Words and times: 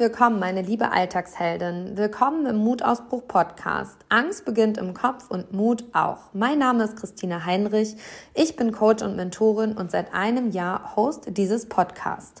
Willkommen, 0.00 0.38
meine 0.38 0.62
liebe 0.62 0.92
Alltagsheldin. 0.92 1.98
Willkommen 1.98 2.46
im 2.46 2.56
Mutausbruch 2.56 3.28
Podcast. 3.28 3.98
Angst 4.08 4.46
beginnt 4.46 4.78
im 4.78 4.94
Kopf 4.94 5.30
und 5.30 5.52
Mut 5.52 5.84
auch. 5.92 6.32
Mein 6.32 6.58
Name 6.58 6.84
ist 6.84 6.96
Christina 6.96 7.44
Heinrich. 7.44 7.96
Ich 8.32 8.56
bin 8.56 8.72
Coach 8.72 9.02
und 9.02 9.16
Mentorin 9.16 9.76
und 9.76 9.90
seit 9.90 10.14
einem 10.14 10.52
Jahr 10.52 10.96
Host 10.96 11.26
dieses 11.36 11.68
Podcasts. 11.68 12.40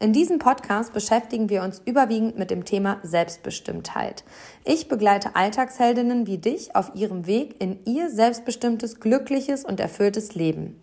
In 0.00 0.12
diesem 0.12 0.40
Podcast 0.40 0.92
beschäftigen 0.92 1.50
wir 1.50 1.62
uns 1.62 1.80
überwiegend 1.84 2.36
mit 2.36 2.50
dem 2.50 2.64
Thema 2.64 2.98
Selbstbestimmtheit. 3.04 4.24
Ich 4.64 4.88
begleite 4.88 5.36
Alltagsheldinnen 5.36 6.26
wie 6.26 6.38
dich 6.38 6.74
auf 6.74 6.90
ihrem 6.96 7.28
Weg 7.28 7.62
in 7.62 7.78
ihr 7.84 8.10
selbstbestimmtes, 8.10 8.98
glückliches 8.98 9.64
und 9.64 9.78
erfülltes 9.78 10.34
Leben. 10.34 10.80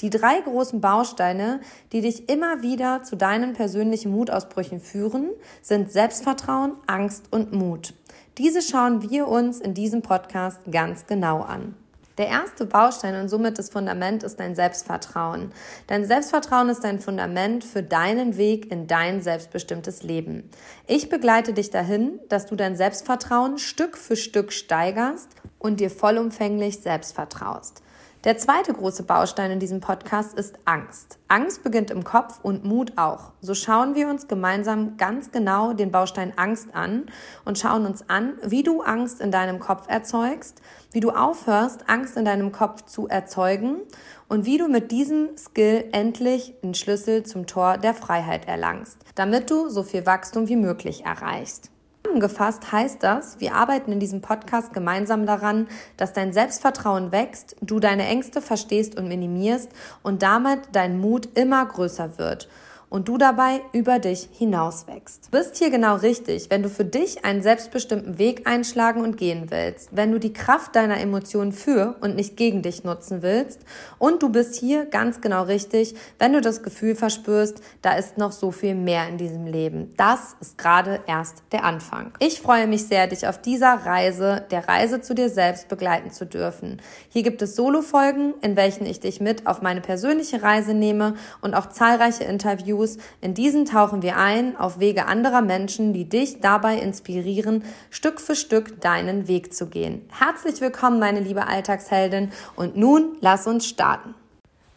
Die 0.00 0.10
drei 0.10 0.40
großen 0.40 0.80
Bausteine, 0.80 1.60
die 1.92 2.00
dich 2.00 2.28
immer 2.28 2.62
wieder 2.62 3.02
zu 3.02 3.16
deinen 3.16 3.52
persönlichen 3.52 4.12
Mutausbrüchen 4.12 4.80
führen, 4.80 5.30
sind 5.62 5.92
Selbstvertrauen, 5.92 6.72
Angst 6.86 7.26
und 7.30 7.52
Mut. 7.52 7.94
Diese 8.38 8.62
schauen 8.62 9.08
wir 9.08 9.28
uns 9.28 9.60
in 9.60 9.74
diesem 9.74 10.02
Podcast 10.02 10.58
ganz 10.70 11.06
genau 11.06 11.42
an. 11.42 11.76
Der 12.16 12.28
erste 12.28 12.64
Baustein 12.64 13.20
und 13.20 13.28
somit 13.28 13.58
das 13.58 13.70
Fundament 13.70 14.22
ist 14.22 14.38
dein 14.38 14.54
Selbstvertrauen. 14.54 15.50
Dein 15.88 16.04
Selbstvertrauen 16.04 16.68
ist 16.68 16.84
dein 16.84 17.00
Fundament 17.00 17.64
für 17.64 17.82
deinen 17.82 18.36
Weg 18.36 18.70
in 18.70 18.86
dein 18.86 19.20
selbstbestimmtes 19.20 20.04
Leben. 20.04 20.48
Ich 20.86 21.08
begleite 21.08 21.52
dich 21.52 21.70
dahin, 21.70 22.20
dass 22.28 22.46
du 22.46 22.54
dein 22.54 22.76
Selbstvertrauen 22.76 23.58
Stück 23.58 23.98
für 23.98 24.14
Stück 24.14 24.52
steigerst 24.52 25.28
und 25.58 25.80
dir 25.80 25.90
vollumfänglich 25.90 26.80
selbst 26.80 27.14
vertraust. 27.14 27.82
Der 28.24 28.38
zweite 28.38 28.72
große 28.72 29.02
Baustein 29.02 29.50
in 29.50 29.60
diesem 29.60 29.80
Podcast 29.80 30.32
ist 30.38 30.58
Angst. 30.64 31.18
Angst 31.28 31.62
beginnt 31.62 31.90
im 31.90 32.04
Kopf 32.04 32.40
und 32.42 32.64
Mut 32.64 32.96
auch. 32.96 33.32
So 33.42 33.52
schauen 33.52 33.94
wir 33.94 34.08
uns 34.08 34.28
gemeinsam 34.28 34.96
ganz 34.96 35.30
genau 35.30 35.74
den 35.74 35.90
Baustein 35.90 36.32
Angst 36.36 36.74
an 36.74 37.04
und 37.44 37.58
schauen 37.58 37.84
uns 37.84 38.08
an, 38.08 38.38
wie 38.42 38.62
du 38.62 38.80
Angst 38.80 39.20
in 39.20 39.30
deinem 39.30 39.60
Kopf 39.60 39.88
erzeugst, 39.88 40.62
wie 40.92 41.00
du 41.00 41.10
aufhörst, 41.10 41.90
Angst 41.90 42.16
in 42.16 42.24
deinem 42.24 42.50
Kopf 42.50 42.86
zu 42.86 43.08
erzeugen 43.08 43.80
und 44.26 44.46
wie 44.46 44.56
du 44.56 44.68
mit 44.68 44.90
diesem 44.90 45.36
Skill 45.36 45.84
endlich 45.92 46.54
den 46.62 46.72
Schlüssel 46.72 47.24
zum 47.24 47.46
Tor 47.46 47.76
der 47.76 47.92
Freiheit 47.92 48.48
erlangst, 48.48 48.96
damit 49.16 49.50
du 49.50 49.68
so 49.68 49.82
viel 49.82 50.06
Wachstum 50.06 50.48
wie 50.48 50.56
möglich 50.56 51.04
erreichst. 51.04 51.73
Zusammengefasst 52.14 52.70
heißt 52.70 53.02
das, 53.02 53.40
wir 53.40 53.56
arbeiten 53.56 53.90
in 53.90 53.98
diesem 53.98 54.20
Podcast 54.20 54.72
gemeinsam 54.72 55.26
daran, 55.26 55.66
dass 55.96 56.12
dein 56.12 56.32
Selbstvertrauen 56.32 57.10
wächst, 57.10 57.56
du 57.60 57.80
deine 57.80 58.06
Ängste 58.06 58.40
verstehst 58.40 58.96
und 58.96 59.08
minimierst 59.08 59.68
und 60.04 60.22
damit 60.22 60.60
dein 60.70 61.00
Mut 61.00 61.28
immer 61.34 61.66
größer 61.66 62.16
wird 62.16 62.48
und 62.94 63.08
du 63.08 63.18
dabei 63.18 63.60
über 63.72 63.98
dich 63.98 64.28
hinaus 64.30 64.86
wächst. 64.86 65.26
Du 65.26 65.30
bist 65.36 65.56
hier 65.56 65.70
genau 65.70 65.96
richtig, 65.96 66.48
wenn 66.50 66.62
du 66.62 66.68
für 66.68 66.84
dich 66.84 67.24
einen 67.24 67.42
selbstbestimmten 67.42 68.20
Weg 68.20 68.46
einschlagen 68.46 69.00
und 69.00 69.16
gehen 69.16 69.50
willst, 69.50 69.88
wenn 69.96 70.12
du 70.12 70.20
die 70.20 70.32
Kraft 70.32 70.76
deiner 70.76 71.00
Emotionen 71.00 71.50
für 71.50 71.96
und 72.02 72.14
nicht 72.14 72.36
gegen 72.36 72.62
dich 72.62 72.84
nutzen 72.84 73.20
willst 73.22 73.62
und 73.98 74.22
du 74.22 74.28
bist 74.28 74.54
hier 74.54 74.84
ganz 74.86 75.20
genau 75.20 75.42
richtig, 75.42 75.96
wenn 76.20 76.34
du 76.34 76.40
das 76.40 76.62
Gefühl 76.62 76.94
verspürst, 76.94 77.60
da 77.82 77.94
ist 77.94 78.16
noch 78.16 78.30
so 78.30 78.52
viel 78.52 78.76
mehr 78.76 79.08
in 79.08 79.18
diesem 79.18 79.48
Leben. 79.48 79.92
Das 79.96 80.36
ist 80.40 80.56
gerade 80.56 81.00
erst 81.08 81.42
der 81.50 81.64
Anfang. 81.64 82.12
Ich 82.20 82.40
freue 82.40 82.68
mich 82.68 82.86
sehr, 82.86 83.08
dich 83.08 83.26
auf 83.26 83.42
dieser 83.42 83.74
Reise, 83.74 84.44
der 84.52 84.68
Reise 84.68 85.00
zu 85.00 85.16
dir 85.16 85.30
selbst 85.30 85.66
begleiten 85.66 86.12
zu 86.12 86.26
dürfen. 86.26 86.80
Hier 87.08 87.24
gibt 87.24 87.42
es 87.42 87.56
Solo-Folgen, 87.56 88.34
in 88.40 88.54
welchen 88.54 88.86
ich 88.86 89.00
dich 89.00 89.20
mit 89.20 89.48
auf 89.48 89.62
meine 89.62 89.80
persönliche 89.80 90.44
Reise 90.44 90.74
nehme 90.74 91.14
und 91.40 91.54
auch 91.54 91.70
zahlreiche 91.70 92.22
Interviews 92.22 92.83
Interviews. 92.84 92.98
In 93.20 93.34
diesen 93.34 93.64
tauchen 93.64 94.02
wir 94.02 94.16
ein 94.16 94.56
auf 94.56 94.78
Wege 94.78 95.06
anderer 95.06 95.42
Menschen, 95.42 95.92
die 95.92 96.08
dich 96.08 96.40
dabei 96.40 96.78
inspirieren, 96.78 97.64
Stück 97.90 98.20
für 98.20 98.36
Stück 98.36 98.80
deinen 98.80 99.28
Weg 99.28 99.54
zu 99.54 99.66
gehen. 99.66 100.02
Herzlich 100.10 100.60
willkommen, 100.60 100.98
meine 100.98 101.20
liebe 101.20 101.46
Alltagsheldin. 101.46 102.30
Und 102.56 102.76
nun 102.76 103.16
lass 103.20 103.46
uns 103.46 103.66
starten. 103.66 104.14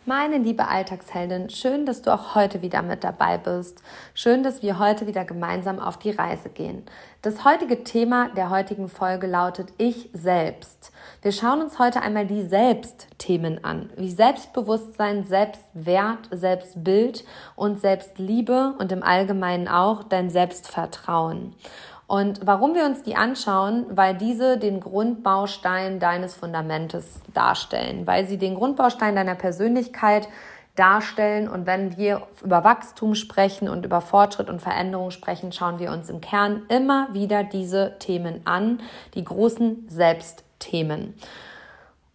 Meine 0.10 0.38
liebe 0.38 0.70
Alltagsheldin, 0.70 1.50
schön, 1.50 1.86
dass 1.86 2.02
du 2.02 2.14
auch 2.14 2.34
heute 2.34 2.62
wieder 2.62 2.82
mit 2.82 3.04
dabei 3.04 3.38
bist. 3.38 3.84
Schön, 4.14 4.42
dass 4.42 4.62
wir 4.62 4.80
heute 4.80 5.06
wieder 5.06 5.26
gemeinsam 5.26 5.80
auf 5.80 6.00
die 6.00 6.12
Reise 6.12 6.48
gehen. 6.48 6.84
Das 7.24 7.44
heutige 7.44 7.84
Thema 7.84 8.30
der 8.30 8.50
heutigen 8.50 8.88
Folge 8.88 9.28
lautet 9.28 9.74
Ich 9.78 10.10
selbst. 10.14 10.94
Wir 11.22 11.34
schauen 11.34 11.62
uns 11.62 11.78
heute 11.78 12.02
einmal 12.04 12.26
die 12.26 12.44
Selbstthemen 12.44 13.66
an, 13.66 13.90
wie 13.98 14.10
Selbstbewusstsein, 14.10 15.26
Selbstwert, 15.26 16.30
Selbstbild 16.32 17.26
und 17.58 17.82
Selbstliebe 17.82 18.76
und 18.80 18.94
im 18.94 19.04
Allgemeinen 19.04 19.68
auch 19.68 20.06
dein 20.06 20.30
Selbstvertrauen. 20.30 21.54
Und 22.08 22.48
warum 22.48 22.74
wir 22.74 22.86
uns 22.86 23.04
die 23.04 23.18
anschauen, 23.18 23.86
weil 23.90 24.16
diese 24.16 24.58
den 24.58 24.80
Grundbaustein 24.80 26.00
deines 26.00 26.36
Fundamentes 26.36 27.22
darstellen, 27.34 28.08
weil 28.08 28.26
sie 28.26 28.38
den 28.38 28.56
Grundbaustein 28.56 29.16
deiner 29.16 29.36
Persönlichkeit 29.36 30.30
darstellen. 30.78 31.50
Und 31.50 31.66
wenn 31.66 31.98
wir 31.98 32.22
über 32.42 32.64
Wachstum 32.64 33.14
sprechen 33.16 33.68
und 33.68 33.86
über 33.86 34.00
Fortschritt 34.00 34.50
und 34.50 34.62
Veränderung 34.62 35.12
sprechen, 35.12 35.52
schauen 35.52 35.80
wir 35.80 35.92
uns 35.92 36.10
im 36.10 36.22
Kern 36.22 36.64
immer 36.70 37.10
wieder 37.14 37.44
diese 37.44 37.96
Themen 38.00 38.42
an, 38.46 38.80
die 39.14 39.24
großen 39.24 39.90
Selbstthemen. 39.90 41.16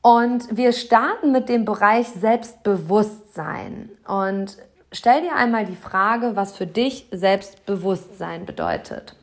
Und 0.01 0.57
wir 0.57 0.73
starten 0.73 1.33
mit 1.33 1.49
dem 1.49 1.65
Bereich 1.65 2.09
Selbstbewusstsein. 2.09 3.91
Und 4.07 4.57
stell 4.91 5.23
dir 5.23 5.37
einmal 5.37 5.67
die 5.67 5.77
Frage, 5.77 6.35
was 6.35 6.57
für 6.57 6.67
dich 6.67 7.07
Selbstbewusstsein 7.11 8.47
bedeutet. 8.47 9.17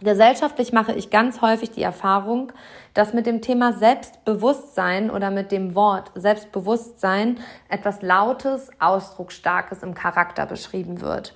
Gesellschaftlich 0.00 0.72
mache 0.72 0.92
ich 0.92 1.10
ganz 1.10 1.40
häufig 1.40 1.70
die 1.70 1.82
Erfahrung, 1.82 2.52
dass 2.94 3.14
mit 3.14 3.26
dem 3.26 3.42
Thema 3.42 3.72
Selbstbewusstsein 3.72 5.10
oder 5.10 5.30
mit 5.30 5.50
dem 5.50 5.74
Wort 5.74 6.12
Selbstbewusstsein 6.14 7.40
etwas 7.68 8.00
Lautes, 8.02 8.70
Ausdrucksstarkes 8.78 9.82
im 9.82 9.94
Charakter 9.94 10.46
beschrieben 10.46 11.00
wird. 11.00 11.34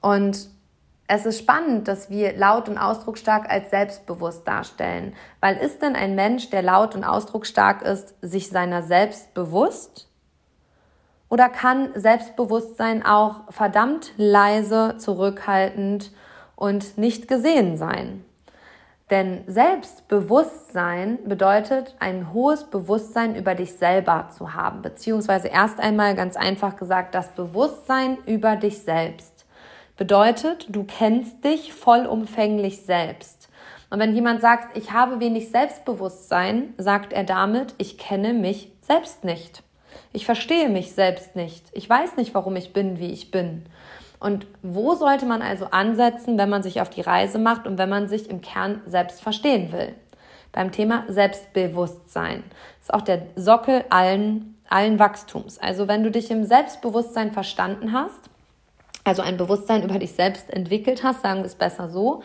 Und 0.00 0.48
es 1.06 1.26
ist 1.26 1.40
spannend, 1.40 1.88
dass 1.88 2.08
wir 2.08 2.36
laut 2.36 2.68
und 2.68 2.78
ausdrucksstark 2.78 3.50
als 3.50 3.70
selbstbewusst 3.70 4.46
darstellen. 4.46 5.14
Weil 5.40 5.56
ist 5.56 5.82
denn 5.82 5.96
ein 5.96 6.14
Mensch, 6.14 6.50
der 6.50 6.62
laut 6.62 6.94
und 6.94 7.04
ausdrucksstark 7.04 7.82
ist, 7.82 8.14
sich 8.22 8.48
seiner 8.48 8.82
selbst 8.82 9.34
bewusst? 9.34 10.08
Oder 11.28 11.48
kann 11.48 11.90
Selbstbewusstsein 11.94 13.04
auch 13.04 13.52
verdammt 13.52 14.12
leise, 14.16 14.96
zurückhaltend 14.98 16.12
und 16.56 16.98
nicht 16.98 17.28
gesehen 17.28 17.76
sein. 17.76 18.24
Denn 19.10 19.44
Selbstbewusstsein 19.46 21.18
bedeutet, 21.24 21.94
ein 22.00 22.32
hohes 22.32 22.64
Bewusstsein 22.64 23.36
über 23.36 23.54
dich 23.54 23.74
selber 23.74 24.30
zu 24.36 24.54
haben, 24.54 24.80
beziehungsweise 24.80 25.48
erst 25.48 25.78
einmal 25.78 26.14
ganz 26.14 26.36
einfach 26.36 26.76
gesagt, 26.76 27.14
das 27.14 27.28
Bewusstsein 27.28 28.16
über 28.26 28.56
dich 28.56 28.78
selbst. 28.78 29.44
Bedeutet, 29.96 30.66
du 30.74 30.84
kennst 30.84 31.44
dich 31.44 31.72
vollumfänglich 31.72 32.82
selbst. 32.82 33.50
Und 33.90 34.00
wenn 34.00 34.14
jemand 34.14 34.40
sagt, 34.40 34.76
ich 34.76 34.90
habe 34.92 35.20
wenig 35.20 35.50
Selbstbewusstsein, 35.50 36.74
sagt 36.78 37.12
er 37.12 37.24
damit, 37.24 37.74
ich 37.78 37.98
kenne 37.98 38.32
mich 38.32 38.72
selbst 38.80 39.22
nicht. 39.22 39.62
Ich 40.12 40.24
verstehe 40.24 40.68
mich 40.68 40.92
selbst 40.92 41.36
nicht. 41.36 41.66
Ich 41.72 41.88
weiß 41.88 42.16
nicht, 42.16 42.34
warum 42.34 42.56
ich 42.56 42.72
bin, 42.72 42.98
wie 42.98 43.12
ich 43.12 43.30
bin. 43.30 43.66
Und 44.24 44.46
wo 44.62 44.94
sollte 44.94 45.26
man 45.26 45.42
also 45.42 45.66
ansetzen, 45.66 46.38
wenn 46.38 46.48
man 46.48 46.62
sich 46.62 46.80
auf 46.80 46.88
die 46.88 47.02
Reise 47.02 47.38
macht 47.38 47.66
und 47.66 47.76
wenn 47.76 47.90
man 47.90 48.08
sich 48.08 48.30
im 48.30 48.40
Kern 48.40 48.80
selbst 48.86 49.22
verstehen 49.22 49.70
will? 49.70 49.94
Beim 50.50 50.72
Thema 50.72 51.04
Selbstbewusstsein. 51.08 52.42
Das 52.78 52.88
ist 52.88 52.94
auch 52.94 53.02
der 53.02 53.26
Sockel 53.36 53.84
allen, 53.90 54.56
allen 54.70 54.98
Wachstums. 54.98 55.58
Also 55.58 55.88
wenn 55.88 56.02
du 56.02 56.10
dich 56.10 56.30
im 56.30 56.44
Selbstbewusstsein 56.44 57.32
verstanden 57.32 57.92
hast, 57.92 58.30
also 59.04 59.20
ein 59.20 59.36
Bewusstsein 59.36 59.82
über 59.82 59.98
dich 59.98 60.12
selbst 60.12 60.50
entwickelt 60.50 61.04
hast, 61.04 61.20
sagen 61.20 61.40
wir 61.40 61.46
es 61.46 61.54
besser 61.54 61.90
so, 61.90 62.22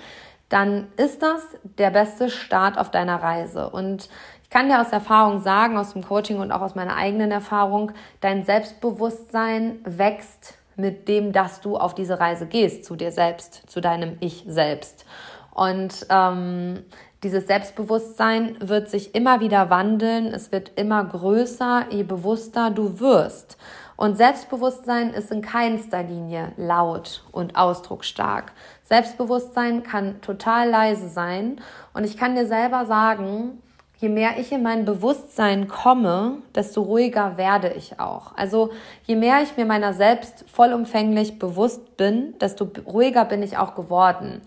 dann 0.48 0.88
ist 0.95 1.22
das 1.22 1.42
der 1.63 1.90
beste 1.90 2.30
Start 2.30 2.78
auf 2.78 2.92
deiner 2.92 3.22
Reise. 3.22 3.69
Und 3.69 4.07
ich 4.44 4.50
kann 4.50 4.69
dir 4.69 4.80
aus 4.80 4.94
Erfahrung 4.94 5.42
sagen, 5.42 5.78
aus 5.78 5.92
dem 5.92 6.06
Coaching 6.06 6.40
und 6.40 6.54
auch 6.54 6.62
aus 6.62 6.75
meiner 6.75 6.95
eigenen 6.95 7.31
Erfahrung, 7.31 7.92
dein 8.22 8.45
Selbstbewusstsein 8.45 9.80
wächst 9.84 10.58
mit 10.80 11.08
dem, 11.08 11.31
dass 11.31 11.62
du 11.62 11.78
auf 11.78 11.94
diese 11.94 12.20
Reise 12.20 12.48
gehst, 12.48 12.86
zu 12.86 12.96
dir 12.96 13.12
selbst, 13.12 13.70
zu 13.70 13.81
deinem 13.81 14.18
Ich 14.20 14.46
selbst. 14.48 15.06
Und 15.52 16.08
ähm, 16.10 16.86
dieses 17.22 17.48
Selbstbewusstsein 17.48 18.56
wird 18.62 18.90
sich 18.90 19.14
immer 19.14 19.42
wieder 19.42 19.70
wandeln, 19.70 20.28
es 20.28 20.52
wird 20.54 20.72
immer 20.78 21.04
größer, 21.04 21.88
je 21.90 22.04
bewusster 22.04 22.72
du 22.72 23.00
wirst. 23.00 23.58
Und 23.98 24.16
Selbstbewusstsein 24.16 25.10
ist 25.10 25.30
in 25.30 25.42
keinster 25.42 26.02
Linie 26.02 26.54
laut 26.56 27.26
und 27.34 27.58
ausdrucksstark. 27.58 28.54
Selbstbewusstsein 28.84 29.84
kann 29.84 30.22
total 30.22 30.70
leise 30.70 31.10
sein. 31.10 31.60
Und 31.94 32.06
ich 32.06 32.16
kann 32.16 32.36
dir 32.36 32.48
selber 32.48 32.86
sagen, 32.86 33.62
je 34.00 34.10
mehr 34.10 34.38
ich 34.38 34.51
in 34.51 34.63
mein 34.63 34.86
Bewusstsein 34.86 35.68
komme, 35.68 36.38
desto 36.56 36.81
ruhiger 36.81 37.38
werde 37.38 37.74
ich 37.74 38.00
auch. 38.00 38.36
Also 38.36 38.72
je 39.04 39.16
mehr 39.16 39.42
ich 39.44 39.57
mir 39.57 39.66
meiner 39.66 39.94
selbst 39.94 40.46
vollumfänglich 40.50 41.38
bewusst 41.38 41.98
bin, 41.98 42.38
desto 42.40 42.72
ruhiger 42.86 43.25
bin 43.25 43.44
ich 43.44 43.57
auch 43.57 43.75
geworden. 43.75 44.42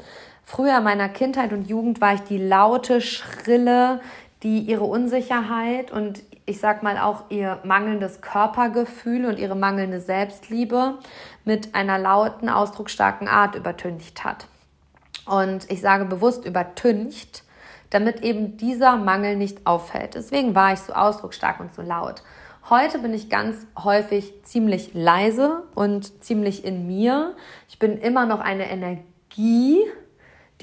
Früher 0.44 0.78
in 0.78 0.84
meiner 0.84 1.08
Kindheit 1.08 1.52
und 1.52 1.68
Jugend 1.68 2.00
war 2.00 2.14
ich 2.14 2.22
die 2.22 2.38
laute, 2.38 3.00
schrille, 3.00 4.00
die 4.42 4.58
ihre 4.58 4.84
Unsicherheit 4.84 5.92
und 5.92 6.22
ich 6.46 6.58
sag 6.58 6.82
mal 6.82 6.98
auch 6.98 7.24
ihr 7.28 7.60
mangelndes 7.62 8.20
Körpergefühl 8.20 9.26
und 9.26 9.38
ihre 9.38 9.54
mangelnde 9.54 10.00
Selbstliebe 10.00 10.98
mit 11.44 11.74
einer 11.74 11.98
lauten, 11.98 12.48
ausdrucksstarken 12.48 13.28
Art 13.28 13.54
übertüncht 13.54 14.24
hat. 14.24 14.46
Und 15.24 15.70
ich 15.70 15.80
sage 15.80 16.04
bewusst 16.06 16.44
übertüncht, 16.44 17.44
damit 17.92 18.22
eben 18.22 18.56
dieser 18.56 18.96
Mangel 18.96 19.36
nicht 19.36 19.66
auffällt. 19.66 20.14
Deswegen 20.14 20.54
war 20.54 20.72
ich 20.72 20.80
so 20.80 20.94
ausdrucksstark 20.94 21.60
und 21.60 21.74
so 21.74 21.82
laut. 21.82 22.22
Heute 22.70 22.98
bin 22.98 23.12
ich 23.12 23.28
ganz 23.28 23.66
häufig 23.76 24.44
ziemlich 24.44 24.94
leise 24.94 25.64
und 25.74 26.24
ziemlich 26.24 26.64
in 26.64 26.86
mir. 26.86 27.34
Ich 27.68 27.78
bin 27.78 27.98
immer 27.98 28.24
noch 28.24 28.40
eine 28.40 28.70
Energie, 28.70 29.78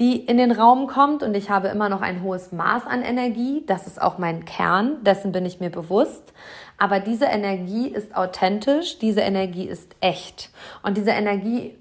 die 0.00 0.16
in 0.16 0.38
den 0.38 0.50
Raum 0.50 0.86
kommt 0.86 1.22
und 1.22 1.36
ich 1.36 1.50
habe 1.50 1.68
immer 1.68 1.88
noch 1.88 2.00
ein 2.00 2.22
hohes 2.22 2.52
Maß 2.52 2.86
an 2.86 3.02
Energie. 3.02 3.64
Das 3.66 3.86
ist 3.86 4.00
auch 4.00 4.18
mein 4.18 4.44
Kern, 4.44 5.04
dessen 5.04 5.30
bin 5.30 5.44
ich 5.44 5.60
mir 5.60 5.70
bewusst. 5.70 6.32
Aber 6.78 6.98
diese 6.98 7.26
Energie 7.26 7.88
ist 7.88 8.16
authentisch, 8.16 8.98
diese 8.98 9.20
Energie 9.20 9.68
ist 9.68 9.94
echt 10.00 10.50
und 10.82 10.96
diese 10.96 11.10
Energie 11.10 11.76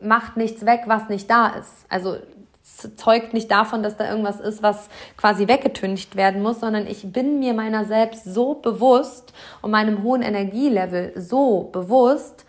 macht 0.00 0.36
nichts 0.36 0.64
weg, 0.64 0.82
was 0.86 1.08
nicht 1.08 1.28
da 1.28 1.48
ist. 1.48 1.84
Also 1.88 2.16
zeugt 2.64 3.34
nicht 3.34 3.50
davon, 3.50 3.82
dass 3.82 3.96
da 3.96 4.08
irgendwas 4.08 4.40
ist, 4.40 4.62
was 4.62 4.88
quasi 5.16 5.48
weggetüncht 5.48 6.16
werden 6.16 6.42
muss, 6.42 6.60
sondern 6.60 6.86
ich 6.86 7.12
bin 7.12 7.38
mir 7.38 7.52
meiner 7.52 7.84
selbst 7.84 8.24
so 8.24 8.54
bewusst 8.54 9.34
und 9.60 9.70
meinem 9.70 10.02
hohen 10.02 10.22
Energielevel 10.22 11.12
so 11.14 11.68
bewusst, 11.72 12.46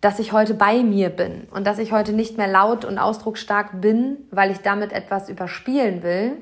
dass 0.00 0.18
ich 0.18 0.32
heute 0.32 0.54
bei 0.54 0.82
mir 0.82 1.10
bin 1.10 1.48
und 1.50 1.66
dass 1.66 1.78
ich 1.78 1.92
heute 1.92 2.12
nicht 2.12 2.38
mehr 2.38 2.48
laut 2.48 2.84
und 2.84 2.98
ausdrucksstark 2.98 3.80
bin, 3.80 4.18
weil 4.30 4.50
ich 4.50 4.58
damit 4.58 4.92
etwas 4.92 5.28
überspielen 5.28 6.02
will, 6.02 6.38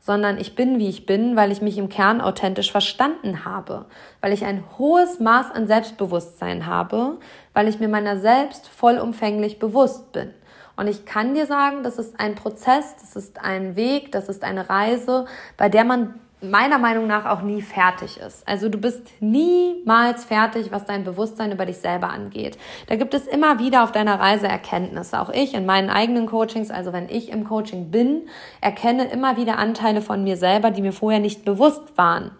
sondern 0.00 0.38
ich 0.38 0.54
bin, 0.54 0.78
wie 0.78 0.88
ich 0.88 1.04
bin, 1.04 1.36
weil 1.36 1.52
ich 1.52 1.60
mich 1.60 1.76
im 1.76 1.88
Kern 1.88 2.20
authentisch 2.20 2.70
verstanden 2.70 3.44
habe, 3.44 3.86
weil 4.20 4.32
ich 4.32 4.44
ein 4.44 4.64
hohes 4.78 5.20
Maß 5.20 5.50
an 5.50 5.66
Selbstbewusstsein 5.66 6.66
habe, 6.66 7.18
weil 7.52 7.68
ich 7.68 7.78
mir 7.78 7.88
meiner 7.88 8.18
selbst 8.18 8.68
vollumfänglich 8.68 9.58
bewusst 9.58 10.12
bin. 10.12 10.32
Und 10.78 10.86
ich 10.86 11.04
kann 11.04 11.34
dir 11.34 11.46
sagen, 11.46 11.82
das 11.82 11.98
ist 11.98 12.20
ein 12.20 12.36
Prozess, 12.36 12.94
das 13.00 13.16
ist 13.16 13.42
ein 13.42 13.74
Weg, 13.74 14.12
das 14.12 14.28
ist 14.28 14.44
eine 14.44 14.70
Reise, 14.70 15.26
bei 15.56 15.68
der 15.68 15.84
man 15.84 16.14
meiner 16.40 16.78
Meinung 16.78 17.08
nach 17.08 17.26
auch 17.26 17.42
nie 17.42 17.62
fertig 17.62 18.18
ist. 18.18 18.46
Also 18.46 18.68
du 18.68 18.78
bist 18.78 19.02
niemals 19.18 20.24
fertig, 20.24 20.70
was 20.70 20.84
dein 20.84 21.02
Bewusstsein 21.02 21.50
über 21.50 21.66
dich 21.66 21.78
selber 21.78 22.10
angeht. 22.10 22.56
Da 22.86 22.94
gibt 22.94 23.12
es 23.14 23.26
immer 23.26 23.58
wieder 23.58 23.82
auf 23.82 23.90
deiner 23.90 24.20
Reise 24.20 24.46
Erkenntnisse. 24.46 25.20
Auch 25.20 25.30
ich 25.30 25.54
in 25.54 25.66
meinen 25.66 25.90
eigenen 25.90 26.26
Coachings, 26.26 26.70
also 26.70 26.92
wenn 26.92 27.08
ich 27.08 27.32
im 27.32 27.42
Coaching 27.42 27.90
bin, 27.90 28.28
erkenne 28.60 29.10
immer 29.10 29.36
wieder 29.36 29.58
Anteile 29.58 30.00
von 30.00 30.22
mir 30.22 30.36
selber, 30.36 30.70
die 30.70 30.82
mir 30.82 30.92
vorher 30.92 31.18
nicht 31.18 31.44
bewusst 31.44 31.98
waren. 31.98 32.30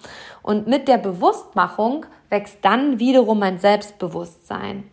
Und 0.42 0.68
mit 0.68 0.86
der 0.86 0.98
Bewusstmachung 0.98 2.06
wächst 2.30 2.58
dann 2.62 3.00
wiederum 3.00 3.40
mein 3.40 3.58
Selbstbewusstsein. 3.58 4.84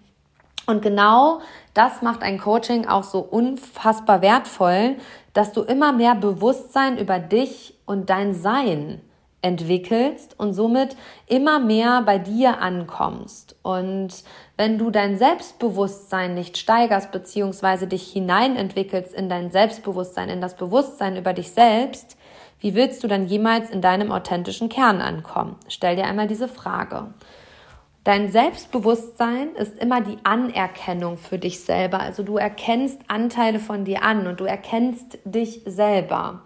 Und 0.66 0.82
genau 0.82 1.42
das 1.76 2.02
macht 2.02 2.24
ein 2.24 2.40
Coaching 2.40 2.88
auch 2.88 3.04
so 3.04 3.20
unfassbar 3.20 4.22
wertvoll, 4.22 4.96
dass 5.34 5.52
du 5.52 5.62
immer 5.62 5.92
mehr 5.92 6.16
Bewusstsein 6.16 6.98
über 6.98 7.20
dich 7.20 7.76
und 7.86 8.10
dein 8.10 8.34
Sein 8.34 9.02
entwickelst 9.42 10.40
und 10.40 10.54
somit 10.54 10.96
immer 11.28 11.60
mehr 11.60 12.02
bei 12.02 12.18
dir 12.18 12.62
ankommst. 12.62 13.56
Und 13.62 14.24
wenn 14.58 14.80
du 14.80 14.90
dein 14.90 15.20
Selbstbewusstsein 15.20 16.34
nicht 16.34 16.58
steigerst 16.58 17.12
beziehungsweise 17.12 17.86
dich 17.86 18.12
hineinentwickelst 18.12 19.14
in 19.14 19.30
dein 19.30 19.52
Selbstbewusstsein, 19.52 20.30
in 20.30 20.42
das 20.42 20.56
Bewusstsein 20.56 21.16
über 21.16 21.34
dich 21.34 21.52
selbst, 21.52 22.18
wie 22.60 22.74
willst 22.74 23.04
du 23.04 23.08
dann 23.08 23.28
jemals 23.28 23.70
in 23.70 23.82
deinem 23.82 24.12
authentischen 24.12 24.70
Kern 24.70 25.00
ankommen? 25.02 25.58
Stell 25.68 25.96
dir 25.96 26.06
einmal 26.06 26.28
diese 26.28 26.48
Frage. 26.48 27.14
Dein 28.06 28.32
Selbstbewusstsein 28.32 29.56
ist 29.56 29.80
immer 29.80 30.00
die 30.00 30.20
Anerkennung 30.24 31.18
für 31.18 31.40
dich 31.40 31.62
selber. 31.62 32.02
Also 32.02 32.22
du 32.22 32.38
erkennst 32.38 33.02
Anteile 33.08 33.58
von 33.58 33.84
dir 33.84 34.04
an 34.04 34.28
und 34.28 34.40
du 34.40 34.46
erkennst 34.46 35.18
dich 35.26 35.62
selber. 35.66 36.44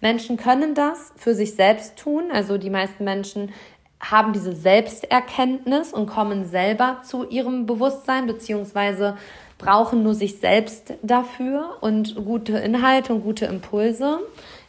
Menschen 0.00 0.36
können 0.36 0.76
das 0.76 1.12
für 1.16 1.34
sich 1.34 1.56
selbst 1.56 1.98
tun. 1.98 2.30
Also 2.32 2.58
die 2.58 2.70
meisten 2.70 3.02
Menschen 3.02 3.50
haben 3.98 4.32
diese 4.32 4.54
Selbsterkenntnis 4.54 5.92
und 5.92 6.06
kommen 6.06 6.44
selber 6.44 7.00
zu 7.02 7.28
ihrem 7.28 7.66
Bewusstsein 7.66 8.28
beziehungsweise 8.28 9.16
brauchen 9.58 10.04
nur 10.04 10.14
sich 10.14 10.38
selbst 10.38 10.94
dafür 11.02 11.78
und 11.80 12.14
gute 12.24 12.56
Inhalte 12.58 13.12
und 13.12 13.24
gute 13.24 13.46
Impulse. 13.46 14.20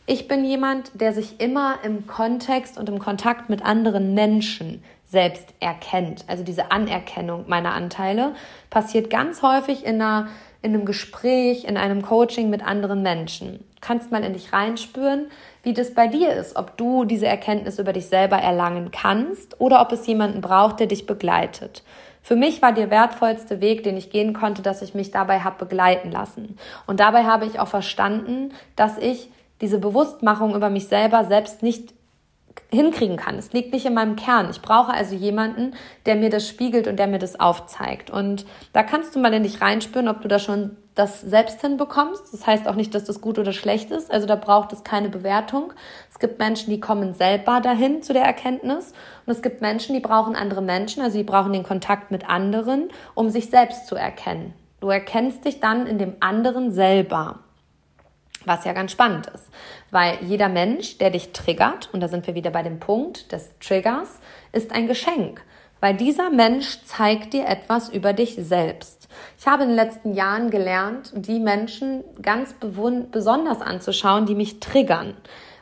Ich 0.08 0.28
bin 0.28 0.44
jemand, 0.44 0.90
der 0.96 1.14
sich 1.14 1.40
immer 1.40 1.76
im 1.84 2.08
Kontext 2.08 2.80
und 2.80 2.90
im 2.90 2.98
Kontakt 2.98 3.52
mit 3.52 3.64
anderen 3.64 4.16
Menschen 4.16 4.84
selbst 5.12 5.54
erkennt. 5.60 6.24
Also 6.28 6.44
diese 6.44 6.72
Anerkennung 6.72 7.44
meiner 7.48 7.74
Anteile 7.74 8.34
passiert 8.70 9.10
ganz 9.10 9.42
häufig 9.42 9.86
in, 9.86 10.02
einer, 10.02 10.30
in 10.62 10.74
einem 10.74 10.86
Gespräch, 10.86 11.66
in 11.66 11.76
einem 11.76 12.02
Coaching 12.02 12.50
mit 12.50 12.66
anderen 12.66 13.02
Menschen. 13.02 13.58
Du 13.76 13.82
kannst 13.82 14.12
mal 14.12 14.24
in 14.24 14.32
dich 14.32 14.54
reinspüren, 14.54 15.28
wie 15.64 15.74
das 15.74 15.94
bei 15.94 16.08
dir 16.08 16.32
ist, 16.32 16.56
ob 16.56 16.78
du 16.78 17.04
diese 17.04 17.28
Erkenntnis 17.28 17.78
über 17.78 17.92
dich 17.92 18.08
selber 18.08 18.38
erlangen 18.38 18.92
kannst 18.92 19.60
oder 19.60 19.82
ob 19.82 19.92
es 19.92 20.08
jemanden 20.08 20.40
braucht, 20.40 20.80
der 20.80 20.88
dich 20.88 21.06
begleitet. 21.06 21.84
Für 22.22 22.38
mich 22.38 22.62
war 22.62 22.72
der 22.72 22.90
wertvollste 22.90 23.60
Weg, 23.60 23.84
den 23.84 23.98
ich 23.98 24.12
gehen 24.12 24.32
konnte, 24.32 24.62
dass 24.62 24.82
ich 24.82 24.94
mich 24.94 25.12
dabei 25.12 25.42
habe 25.42 25.66
begleiten 25.66 26.10
lassen. 26.12 26.58
Und 26.88 27.02
dabei 27.02 27.26
habe 27.26 27.46
ich 27.46 27.60
auch 27.60 27.68
verstanden, 27.68 28.54
dass 28.78 28.98
ich 28.98 29.30
diese 29.60 29.80
Bewusstmachung 29.80 30.56
über 30.56 30.70
mich 30.70 30.88
selber 30.88 31.26
selbst 31.26 31.64
nicht 31.64 31.94
hinkriegen 32.70 33.18
kann. 33.18 33.38
Es 33.38 33.54
liegt 33.54 33.74
nicht 33.74 33.86
in 33.86 33.94
meinem 33.94 34.16
Kern. 34.16 34.50
Ich 34.50 34.62
brauche 34.62 34.94
also 34.94 35.16
jemanden, 35.16 35.74
der 36.06 36.16
mir 36.16 36.30
das 36.30 36.48
spiegelt 36.48 36.88
und 36.88 36.98
der 36.98 37.08
mir 37.08 37.20
das 37.20 37.40
aufzeigt. 37.40 38.10
Und 38.10 38.46
da 38.74 38.84
kannst 38.84 39.16
du 39.16 39.20
mal 39.20 39.34
in 39.34 39.44
dich 39.44 39.62
reinspüren, 39.62 40.08
ob 40.08 40.22
du 40.22 40.28
da 40.28 40.40
schon 40.40 40.78
das 40.96 41.22
selbst 41.22 41.62
hinbekommst. 41.62 42.34
Das 42.34 42.46
heißt 42.46 42.68
auch 42.68 42.76
nicht, 42.76 42.94
dass 42.94 43.06
das 43.06 43.22
gut 43.22 43.40
oder 43.40 43.54
schlecht 43.54 43.92
ist. 43.92 44.12
Also 44.12 44.28
da 44.28 44.36
braucht 44.36 44.74
es 44.74 44.84
keine 44.84 45.10
Bewertung. 45.10 45.74
Es 46.10 46.20
gibt 46.20 46.40
Menschen, 46.40 46.70
die 46.70 46.80
kommen 46.80 47.14
selber 47.14 47.62
dahin 47.62 48.04
zu 48.04 48.14
der 48.14 48.24
Erkenntnis. 48.24 48.94
Und 49.26 49.32
es 49.32 49.42
gibt 49.42 49.62
Menschen, 49.62 49.94
die 49.94 50.02
brauchen 50.02 50.36
andere 50.36 50.62
Menschen. 50.62 51.02
Also 51.02 51.18
die 51.18 51.24
brauchen 51.24 51.54
den 51.54 51.64
Kontakt 51.64 52.12
mit 52.12 52.30
anderen, 52.30 52.90
um 53.16 53.30
sich 53.30 53.50
selbst 53.50 53.88
zu 53.88 53.96
erkennen. 53.96 54.54
Du 54.82 54.90
erkennst 54.90 55.46
dich 55.46 55.60
dann 55.60 55.88
in 55.88 55.98
dem 55.98 56.16
anderen 56.20 56.72
selber. 56.72 57.40
Was 58.46 58.66
ja 58.66 58.74
ganz 58.74 58.92
spannend 58.92 59.28
ist, 59.28 59.46
weil 59.92 60.18
jeder 60.22 60.50
Mensch, 60.50 60.98
der 60.98 61.12
dich 61.12 61.32
triggert, 61.32 61.90
und 61.94 62.00
da 62.02 62.08
sind 62.08 62.26
wir 62.26 62.34
wieder 62.36 62.50
bei 62.50 62.64
dem 62.64 62.80
Punkt 62.80 63.32
des 63.32 63.52
Triggers, 63.60 64.20
ist 64.52 64.72
ein 64.72 64.88
Geschenk, 64.88 65.44
weil 65.80 65.96
dieser 65.96 66.30
Mensch 66.32 66.84
zeigt 66.84 67.34
dir 67.34 67.48
etwas 67.48 67.90
über 67.90 68.14
dich 68.14 68.36
selbst. 68.40 69.08
Ich 69.38 69.48
habe 69.48 69.64
in 69.64 69.70
den 69.70 69.76
letzten 69.76 70.14
Jahren 70.14 70.50
gelernt, 70.50 71.12
die 71.16 71.40
Menschen 71.40 72.04
ganz 72.22 72.56
besonders 73.12 73.62
anzuschauen, 73.62 74.26
die 74.26 74.36
mich 74.36 74.60
triggern, 74.60 75.16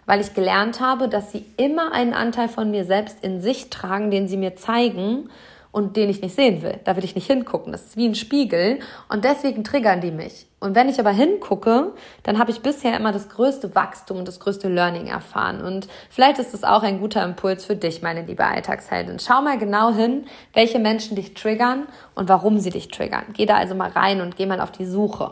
weil 0.06 0.22
ich 0.22 0.34
gelernt 0.34 0.80
habe, 0.80 1.10
dass 1.10 1.32
sie 1.32 1.46
immer 1.58 1.92
einen 1.92 2.14
Anteil 2.14 2.48
von 2.48 2.72
mir 2.72 2.86
selbst 2.86 3.18
in 3.24 3.42
sich 3.42 3.70
tragen, 3.70 4.10
den 4.10 4.28
sie 4.28 4.38
mir 4.38 4.56
zeigen 4.56 5.30
und 5.72 5.96
den 5.98 6.10
ich 6.10 6.22
nicht 6.22 6.36
sehen 6.36 6.62
will. 6.62 6.80
Da 6.84 6.96
will 6.96 7.04
ich 7.04 7.16
nicht 7.16 7.28
hingucken. 7.28 7.72
Das 7.72 7.84
ist 7.84 7.98
wie 7.98 8.08
ein 8.08 8.16
Spiegel 8.16 8.80
und 9.08 9.24
deswegen 9.24 9.64
triggern 9.64 10.02
die 10.02 10.12
mich. 10.12 10.48
Und 10.60 10.76
wenn 10.76 10.90
ich 10.90 11.00
aber 11.00 11.12
hingucke, 11.12 11.94
dann 12.24 12.38
habe 12.40 12.52
ich 12.52 12.62
bisher 12.62 12.98
immer 12.98 13.12
das 13.12 13.30
größte 13.30 13.76
Wachstum 13.76 14.18
und 14.18 14.28
das 14.28 14.40
größte 14.40 14.68
Learning 14.68 15.08
erfahren. 15.08 15.62
Und 15.62 15.88
vielleicht 16.10 16.40
ist 16.40 16.54
es 16.54 16.64
auch 16.64 16.84
ein 16.84 17.00
guter 17.00 17.24
Impuls 17.24 17.66
für 17.66 17.76
dich, 17.76 18.02
meine 18.02 18.24
liebe 18.24 18.44
Alltagsheldin. 18.44 19.20
Schau 19.20 19.42
mal 19.42 19.58
genau 19.58 19.94
hin, 19.94 20.26
welche 20.54 20.80
Menschen 20.80 21.16
dich 21.16 21.34
triggern 21.34 21.88
und 22.16 22.28
warum 22.28 22.60
sie 22.60 22.72
dich 22.72 22.90
triggern. 22.90 23.26
Geh 23.34 23.46
da 23.46 23.56
also 23.56 23.76
mal 23.76 23.92
rein 23.92 24.22
und 24.22 24.36
geh 24.36 24.46
mal 24.46 24.60
auf 24.60 24.72
die 24.72 24.86
Suche. 24.86 25.32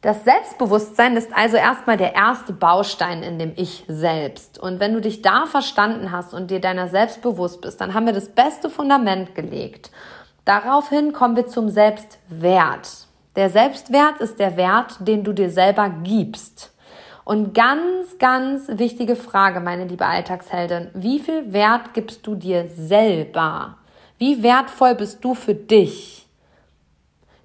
Das 0.00 0.22
Selbstbewusstsein 0.22 1.16
ist 1.16 1.34
also 1.34 1.56
erstmal 1.56 1.96
der 1.96 2.14
erste 2.14 2.52
Baustein 2.52 3.24
in 3.24 3.40
dem 3.40 3.52
Ich 3.56 3.84
selbst. 3.88 4.56
Und 4.56 4.78
wenn 4.78 4.94
du 4.94 5.00
dich 5.00 5.22
da 5.22 5.44
verstanden 5.46 6.12
hast 6.12 6.32
und 6.32 6.52
dir 6.52 6.60
deiner 6.60 6.86
selbst 6.86 7.20
bewusst 7.20 7.60
bist, 7.62 7.80
dann 7.80 7.94
haben 7.94 8.06
wir 8.06 8.12
das 8.12 8.28
beste 8.28 8.70
Fundament 8.70 9.34
gelegt. 9.34 9.90
Daraufhin 10.44 11.12
kommen 11.12 11.34
wir 11.34 11.48
zum 11.48 11.68
Selbstwert. 11.68 13.08
Der 13.34 13.50
Selbstwert 13.50 14.20
ist 14.20 14.38
der 14.38 14.56
Wert, 14.56 14.96
den 15.00 15.24
du 15.24 15.32
dir 15.32 15.50
selber 15.50 15.90
gibst. 16.04 16.72
Und 17.24 17.52
ganz, 17.52 18.18
ganz 18.18 18.68
wichtige 18.68 19.16
Frage, 19.16 19.58
meine 19.60 19.84
liebe 19.84 20.06
Alltagsheldin. 20.06 20.90
Wie 20.94 21.18
viel 21.18 21.52
Wert 21.52 21.92
gibst 21.92 22.26
du 22.26 22.36
dir 22.36 22.68
selber? 22.68 23.76
Wie 24.16 24.42
wertvoll 24.44 24.94
bist 24.94 25.24
du 25.24 25.34
für 25.34 25.54
dich? 25.54 26.17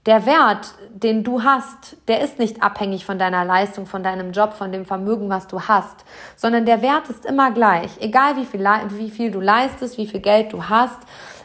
Der 0.05 0.25
Wert, 0.25 0.73
den 0.89 1.23
du 1.23 1.43
hast, 1.43 1.97
der 2.07 2.21
ist 2.21 2.37
nicht 2.37 2.61
abhängig 2.61 3.05
von 3.05 3.17
deiner 3.17 3.45
Leistung, 3.45 3.85
von 3.85 4.03
deinem 4.03 4.33
Job, 4.33 4.53
von 4.53 4.71
dem 4.71 4.85
Vermögen, 4.85 5.29
was 5.29 5.47
du 5.47 5.61
hast, 5.61 6.03
sondern 6.35 6.65
der 6.65 6.81
Wert 6.81 7.09
ist 7.09 7.25
immer 7.25 7.51
gleich. 7.51 7.91
Egal 8.01 8.35
wie 8.35 8.45
viel, 8.45 8.61
wie 8.61 9.09
viel 9.09 9.31
du 9.31 9.39
leistest, 9.39 9.97
wie 9.97 10.07
viel 10.07 10.19
Geld 10.19 10.51
du 10.51 10.67
hast, 10.67 10.99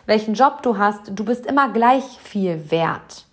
welchen 0.06 0.34
Job 0.34 0.62
du 0.62 0.76
hast, 0.76 1.12
du 1.14 1.24
bist 1.24 1.46
immer 1.46 1.68
gleich 1.68 2.04
viel 2.20 2.70
wert. 2.70 3.26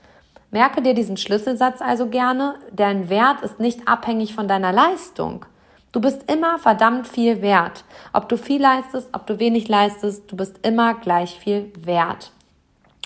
Merke 0.51 0.81
dir 0.81 0.93
diesen 0.93 1.17
Schlüsselsatz 1.17 1.81
also 1.81 2.07
gerne. 2.07 2.55
Dein 2.71 3.09
Wert 3.09 3.41
ist 3.41 3.59
nicht 3.59 3.87
abhängig 3.87 4.35
von 4.35 4.47
deiner 4.47 4.71
Leistung. 4.71 5.45
Du 5.91 5.99
bist 5.99 6.29
immer 6.31 6.59
verdammt 6.59 7.07
viel 7.07 7.41
wert. 7.41 7.83
Ob 8.13 8.29
du 8.29 8.37
viel 8.37 8.61
leistest, 8.61 9.09
ob 9.13 9.25
du 9.25 9.39
wenig 9.39 9.67
leistest, 9.67 10.31
du 10.31 10.35
bist 10.35 10.65
immer 10.65 10.93
gleich 10.93 11.39
viel 11.39 11.71
wert. 11.79 12.31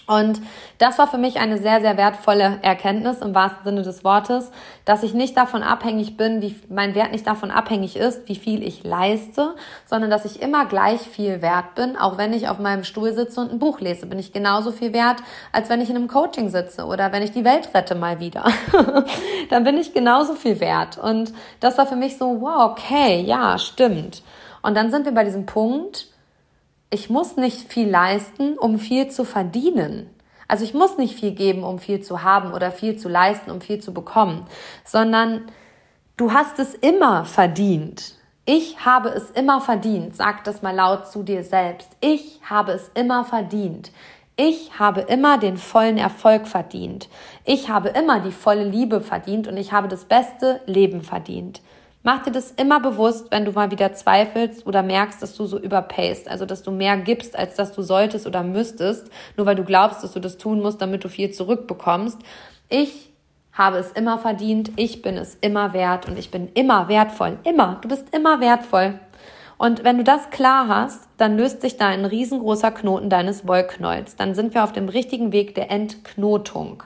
Und 0.09 0.41
das 0.79 0.97
war 0.97 1.05
für 1.05 1.19
mich 1.19 1.39
eine 1.39 1.59
sehr, 1.59 1.81
sehr 1.81 1.95
wertvolle 1.95 2.57
Erkenntnis 2.63 3.19
im 3.19 3.35
wahrsten 3.35 3.63
Sinne 3.63 3.83
des 3.83 4.03
Wortes, 4.03 4.49
dass 4.83 5.03
ich 5.03 5.13
nicht 5.13 5.37
davon 5.37 5.61
abhängig 5.61 6.17
bin, 6.17 6.41
wie 6.41 6.59
mein 6.67 6.95
Wert 6.95 7.11
nicht 7.11 7.27
davon 7.27 7.51
abhängig 7.51 7.95
ist, 7.95 8.27
wie 8.27 8.35
viel 8.35 8.63
ich 8.63 8.83
leiste, 8.83 9.53
sondern 9.85 10.09
dass 10.09 10.25
ich 10.25 10.41
immer 10.41 10.65
gleich 10.65 11.01
viel 11.01 11.43
wert 11.43 11.75
bin. 11.75 11.95
Auch 11.95 12.17
wenn 12.17 12.33
ich 12.33 12.49
auf 12.49 12.57
meinem 12.57 12.83
Stuhl 12.83 13.13
sitze 13.13 13.39
und 13.39 13.51
ein 13.51 13.59
Buch 13.59 13.81
lese, 13.81 14.07
bin 14.07 14.17
ich 14.17 14.33
genauso 14.33 14.71
viel 14.71 14.93
wert, 14.93 15.17
als 15.51 15.69
wenn 15.69 15.79
ich 15.79 15.91
in 15.91 15.95
einem 15.95 16.07
Coaching 16.07 16.49
sitze 16.49 16.85
oder 16.85 17.11
wenn 17.11 17.21
ich 17.21 17.31
die 17.31 17.45
Welt 17.45 17.69
rette 17.75 17.93
mal 17.93 18.19
wieder. 18.19 18.45
Dann 19.51 19.63
bin 19.63 19.77
ich 19.77 19.93
genauso 19.93 20.33
viel 20.33 20.59
wert. 20.59 20.97
Und 20.97 21.33
das 21.59 21.77
war 21.77 21.85
für 21.85 21.95
mich 21.95 22.17
so, 22.17 22.41
wow, 22.41 22.71
okay, 22.71 23.21
ja, 23.21 23.59
stimmt. 23.59 24.23
Und 24.63 24.75
dann 24.75 24.89
sind 24.89 25.05
wir 25.05 25.13
bei 25.13 25.23
diesem 25.23 25.45
Punkt, 25.45 26.07
ich 26.89 27.09
muss 27.09 27.37
nicht 27.37 27.71
viel 27.71 27.89
leisten, 27.89 28.57
um 28.57 28.79
viel 28.79 29.09
zu 29.09 29.23
verdienen. 29.23 30.09
Also 30.47 30.63
ich 30.63 30.73
muss 30.73 30.97
nicht 30.97 31.19
viel 31.19 31.31
geben, 31.31 31.63
um 31.63 31.77
viel 31.77 32.01
zu 32.01 32.23
haben 32.23 32.53
oder 32.53 32.71
viel 32.71 32.97
zu 32.97 33.07
leisten, 33.07 33.51
um 33.51 33.61
viel 33.61 33.79
zu 33.79 33.93
bekommen, 33.93 34.45
sondern 34.83 35.43
du 36.17 36.33
hast 36.33 36.57
es 36.57 36.73
immer 36.73 37.25
verdient. 37.25 38.15
Ich 38.45 38.83
habe 38.83 39.09
es 39.09 39.29
immer 39.29 39.61
verdient. 39.61 40.15
Sag 40.15 40.43
das 40.43 40.63
mal 40.63 40.73
laut 40.73 41.07
zu 41.07 41.21
dir 41.21 41.43
selbst. 41.43 41.89
Ich 42.01 42.39
habe 42.49 42.71
es 42.71 42.89
immer 42.95 43.23
verdient. 43.23 43.91
Ich 44.35 44.79
habe 44.79 45.01
immer 45.01 45.37
den 45.37 45.57
vollen 45.57 45.99
Erfolg 45.99 46.47
verdient. 46.47 47.09
Ich 47.45 47.69
habe 47.69 47.89
immer 47.89 48.21
die 48.21 48.31
volle 48.31 48.63
Liebe 48.63 49.01
verdient 49.01 49.47
und 49.47 49.57
ich 49.57 49.71
habe 49.71 49.87
das 49.87 50.05
beste 50.05 50.61
Leben 50.65 51.03
verdient. 51.03 51.61
Mach 52.01 52.23
dir 52.23 52.31
das 52.31 52.51
immer 52.51 52.79
bewusst, 52.79 53.29
wenn 53.29 53.43
du 53.43 53.51
mal 53.51 53.71
wieder 53.71 53.91
zweifelst 53.93 54.65
oder 54.65 54.83
merkst, 54.83 55.21
dass 55.21 55.35
du 55.35 55.45
so 55.45 55.59
überpaced, 55.59 56.29
also 56.29 56.45
dass 56.45 56.63
du 56.63 56.71
mehr 56.71 56.95
gibst, 56.95 57.37
als 57.37 57.55
dass 57.55 57.73
du 57.73 57.81
solltest 57.81 58.25
oder 58.25 58.41
müsstest, 58.41 59.09
nur 59.35 59.45
weil 59.45 59.55
du 59.55 59.65
glaubst, 59.65 60.01
dass 60.01 60.13
du 60.13 60.21
das 60.21 60.37
tun 60.37 60.61
musst, 60.61 60.81
damit 60.81 61.03
du 61.03 61.09
viel 61.09 61.31
zurückbekommst. 61.31 62.17
Ich 62.69 63.11
habe 63.51 63.77
es 63.77 63.91
immer 63.91 64.17
verdient, 64.17 64.71
ich 64.77 65.01
bin 65.01 65.17
es 65.17 65.35
immer 65.41 65.73
wert 65.73 66.07
und 66.07 66.17
ich 66.17 66.31
bin 66.31 66.47
immer 66.53 66.87
wertvoll. 66.87 67.37
Immer, 67.43 67.79
du 67.81 67.89
bist 67.89 68.15
immer 68.15 68.39
wertvoll. 68.39 68.97
Und 69.57 69.83
wenn 69.83 69.97
du 69.97 70.05
das 70.05 70.29
klar 70.29 70.69
hast, 70.69 71.09
dann 71.17 71.35
löst 71.35 71.59
sich 71.59 71.75
da 71.75 71.87
ein 71.87 72.05
riesengroßer 72.05 72.71
Knoten 72.71 73.09
deines 73.09 73.45
Wollknäuels. 73.45 74.15
Dann 74.15 74.33
sind 74.33 74.53
wir 74.53 74.63
auf 74.63 74.71
dem 74.71 74.87
richtigen 74.87 75.33
Weg 75.33 75.53
der 75.55 75.69
Entknotung. 75.69 76.83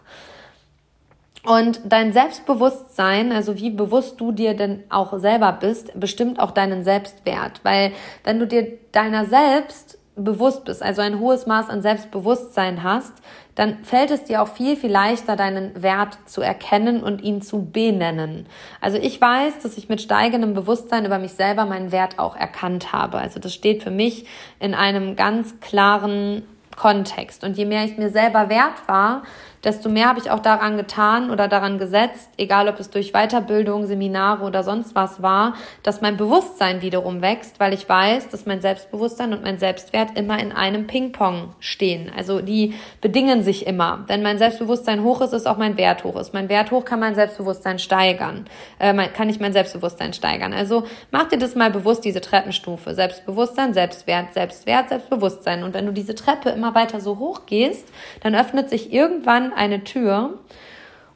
Und 1.45 1.81
dein 1.83 2.13
Selbstbewusstsein, 2.13 3.33
also 3.33 3.57
wie 3.57 3.69
bewusst 3.69 4.21
du 4.21 4.31
dir 4.31 4.53
denn 4.53 4.83
auch 4.89 5.17
selber 5.19 5.51
bist, 5.51 6.00
bestimmt 6.00 6.39
auch 6.39 6.51
deinen 6.51 6.85
Selbstwert. 6.85 7.59
Weil 7.63 7.91
wenn 8.23 8.39
du 8.39 8.47
dir 8.47 8.77
deiner 8.93 9.25
selbst 9.25 10.00
bewusst 10.15 10.63
bist, 10.63 10.81
also 10.81 11.01
ein 11.01 11.19
hohes 11.19 11.45
Maß 11.45 11.69
an 11.69 11.81
Selbstbewusstsein 11.81 12.83
hast, 12.83 13.13
dann 13.55 13.83
fällt 13.83 14.12
es 14.12 14.23
dir 14.23 14.41
auch 14.41 14.47
viel, 14.47 14.77
viel 14.77 14.91
leichter, 14.91 15.35
deinen 15.35 15.81
Wert 15.81 16.17
zu 16.25 16.41
erkennen 16.41 17.03
und 17.03 17.21
ihn 17.21 17.41
zu 17.41 17.65
benennen. 17.65 18.47
Also 18.79 18.97
ich 18.97 19.19
weiß, 19.19 19.59
dass 19.59 19.77
ich 19.77 19.89
mit 19.89 20.01
steigendem 20.01 20.53
Bewusstsein 20.53 21.05
über 21.05 21.19
mich 21.19 21.33
selber 21.33 21.65
meinen 21.65 21.91
Wert 21.91 22.19
auch 22.19 22.35
erkannt 22.35 22.93
habe. 22.93 23.17
Also 23.17 23.39
das 23.39 23.53
steht 23.53 23.83
für 23.83 23.91
mich 23.91 24.25
in 24.59 24.73
einem 24.73 25.15
ganz 25.15 25.59
klaren 25.59 26.43
Kontext. 26.75 27.43
Und 27.43 27.57
je 27.57 27.65
mehr 27.65 27.85
ich 27.85 27.97
mir 27.97 28.09
selber 28.09 28.50
wert 28.50 28.88
war, 28.88 29.23
desto 29.63 29.89
mehr 29.89 30.08
habe 30.08 30.20
ich 30.20 30.29
auch 30.29 30.39
daran 30.39 30.77
getan 30.77 31.32
oder 31.32 31.48
daran 31.48 31.77
gesetzt, 31.77 32.29
egal 32.38 32.67
ob 32.67 32.79
es 32.79 32.89
durch 32.89 33.13
Weiterbildung, 33.13 33.86
Seminare 33.86 34.43
oder 34.43 34.63
sonst 34.63 34.96
was 34.96 35.22
war, 35.22 35.53
dass 35.84 36.01
mein 36.01 36.17
Bewusstsein 36.17 36.82
wiederum 36.82 37.22
wächst, 37.22 37.60
weil 37.60 37.74
ich 37.74 37.88
weiß, 37.88 38.29
dass 38.29 38.46
mein 38.46 38.62
Selbstbewusstsein 38.62 39.34
und 39.34 39.43
mein 39.43 39.58
Selbstwert 39.58 40.17
immer 40.17 40.39
in 40.39 40.51
einem 40.51 40.88
Ping-Pong 40.88 41.53
stehen. 41.60 42.12
Also 42.15 42.41
die 42.41 42.74
bedingen 43.01 43.43
sich 43.43 43.65
immer. 43.65 44.03
Wenn 44.08 44.22
mein 44.22 44.38
Selbstbewusstsein 44.38 45.03
hoch 45.03 45.22
ist, 45.22 45.34
ist 45.34 45.48
auch 45.48 45.58
mein 45.58 45.77
Wert 45.77 46.03
hoch. 46.03 46.15
Ist 46.17 46.34
mein 46.34 46.50
Wert 46.50 46.72
hoch, 46.72 46.84
kann 46.84 47.00
mein 47.00 47.15
Selbstbewusstsein 47.15 47.79
steigern. 47.79 48.46
Äh, 48.79 48.93
kann 49.10 49.29
ich 49.29 49.39
mein 49.39 49.53
Selbstbewusstsein 49.53 50.13
steigern. 50.13 50.53
Also 50.53 50.84
mach 51.12 51.29
dir 51.29 51.38
das 51.38 51.55
mal 51.55 51.72
bewusst, 51.72 52.03
diese 52.03 52.22
Treppenstufe. 52.22 52.93
Selbstbewusstsein, 52.93 53.74
Selbstwert, 53.74 54.34
Selbstwert, 54.34 54.89
Selbstbewusstsein. 54.89 55.63
Und 55.63 55.74
wenn 55.74 55.86
du 55.86 55.93
diese 55.93 56.15
Treppe 56.15 56.50
immer 56.50 56.75
weiter 56.75 57.00
so 57.00 57.17
hoch 57.20 57.46
gehst, 57.46 57.88
dann 58.22 58.36
öffnet 58.36 58.70
sich 58.70 58.91
irgendwann 58.91 59.52
eine 59.55 59.83
Tür 59.83 60.39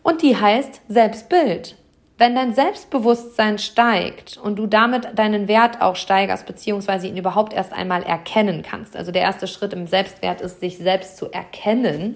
und 0.03 0.21
die 0.21 0.37
heißt 0.37 0.81
Selbstbild. 0.87 1.75
Wenn 2.17 2.33
dein 2.33 2.55
Selbstbewusstsein 2.55 3.59
steigt 3.59 4.37
und 4.37 4.55
du 4.55 4.65
damit 4.65 5.19
deinen 5.19 5.47
Wert 5.47 5.81
auch 5.81 5.95
steigerst, 5.95 6.47
beziehungsweise 6.47 7.07
ihn 7.07 7.17
überhaupt 7.17 7.53
erst 7.53 7.73
einmal 7.73 8.01
erkennen 8.01 8.63
kannst, 8.63 8.95
also 8.95 9.11
der 9.11 9.21
erste 9.21 9.47
Schritt 9.47 9.73
im 9.73 9.85
Selbstwert 9.85 10.41
ist, 10.41 10.59
sich 10.59 10.77
selbst 10.79 11.17
zu 11.17 11.31
erkennen, 11.31 12.15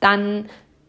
dann 0.00 0.48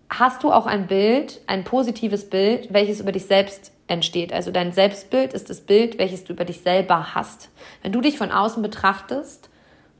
hast 0.09 0.43
du 0.43 0.51
auch 0.51 0.67
ein 0.67 0.87
Bild, 0.87 1.41
ein 1.47 1.65
positives 1.65 2.29
Bild, 2.29 2.73
welches 2.73 3.01
über 3.01 3.11
dich 3.11 3.25
selbst 3.25 3.73
entsteht. 3.87 4.31
Also 4.31 4.51
dein 4.51 4.71
Selbstbild 4.71 5.33
ist 5.33 5.49
das 5.49 5.61
Bild, 5.61 5.97
welches 5.97 6.23
du 6.23 6.33
über 6.33 6.45
dich 6.45 6.61
selber 6.61 7.13
hast. 7.13 7.49
Wenn 7.81 7.91
du 7.91 8.01
dich 8.01 8.17
von 8.17 8.31
außen 8.31 8.63
betrachtest, 8.63 9.49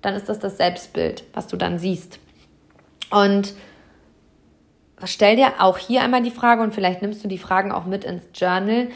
dann 0.01 0.15
ist 0.15 0.29
das 0.29 0.39
das 0.39 0.57
Selbstbild, 0.57 1.23
was 1.33 1.47
du 1.47 1.57
dann 1.57 1.79
siehst. 1.79 2.19
Und 3.11 3.53
stell 5.05 5.35
dir 5.35 5.53
auch 5.59 5.77
hier 5.77 6.01
einmal 6.01 6.21
die 6.21 6.31
Frage 6.31 6.61
und 6.61 6.73
vielleicht 6.73 7.01
nimmst 7.01 7.23
du 7.23 7.27
die 7.27 7.37
Fragen 7.37 7.71
auch 7.71 7.85
mit 7.85 8.03
ins 8.03 8.23
Journal. 8.33 8.89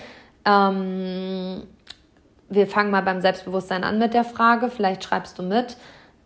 Ähm, 0.45 1.63
wir 2.49 2.67
fangen 2.67 2.91
mal 2.91 3.01
beim 3.01 3.21
Selbstbewusstsein 3.21 3.83
an 3.83 3.99
mit 3.99 4.13
der 4.13 4.23
Frage. 4.23 4.69
Vielleicht 4.69 5.03
schreibst 5.03 5.37
du 5.37 5.43
mit, 5.43 5.77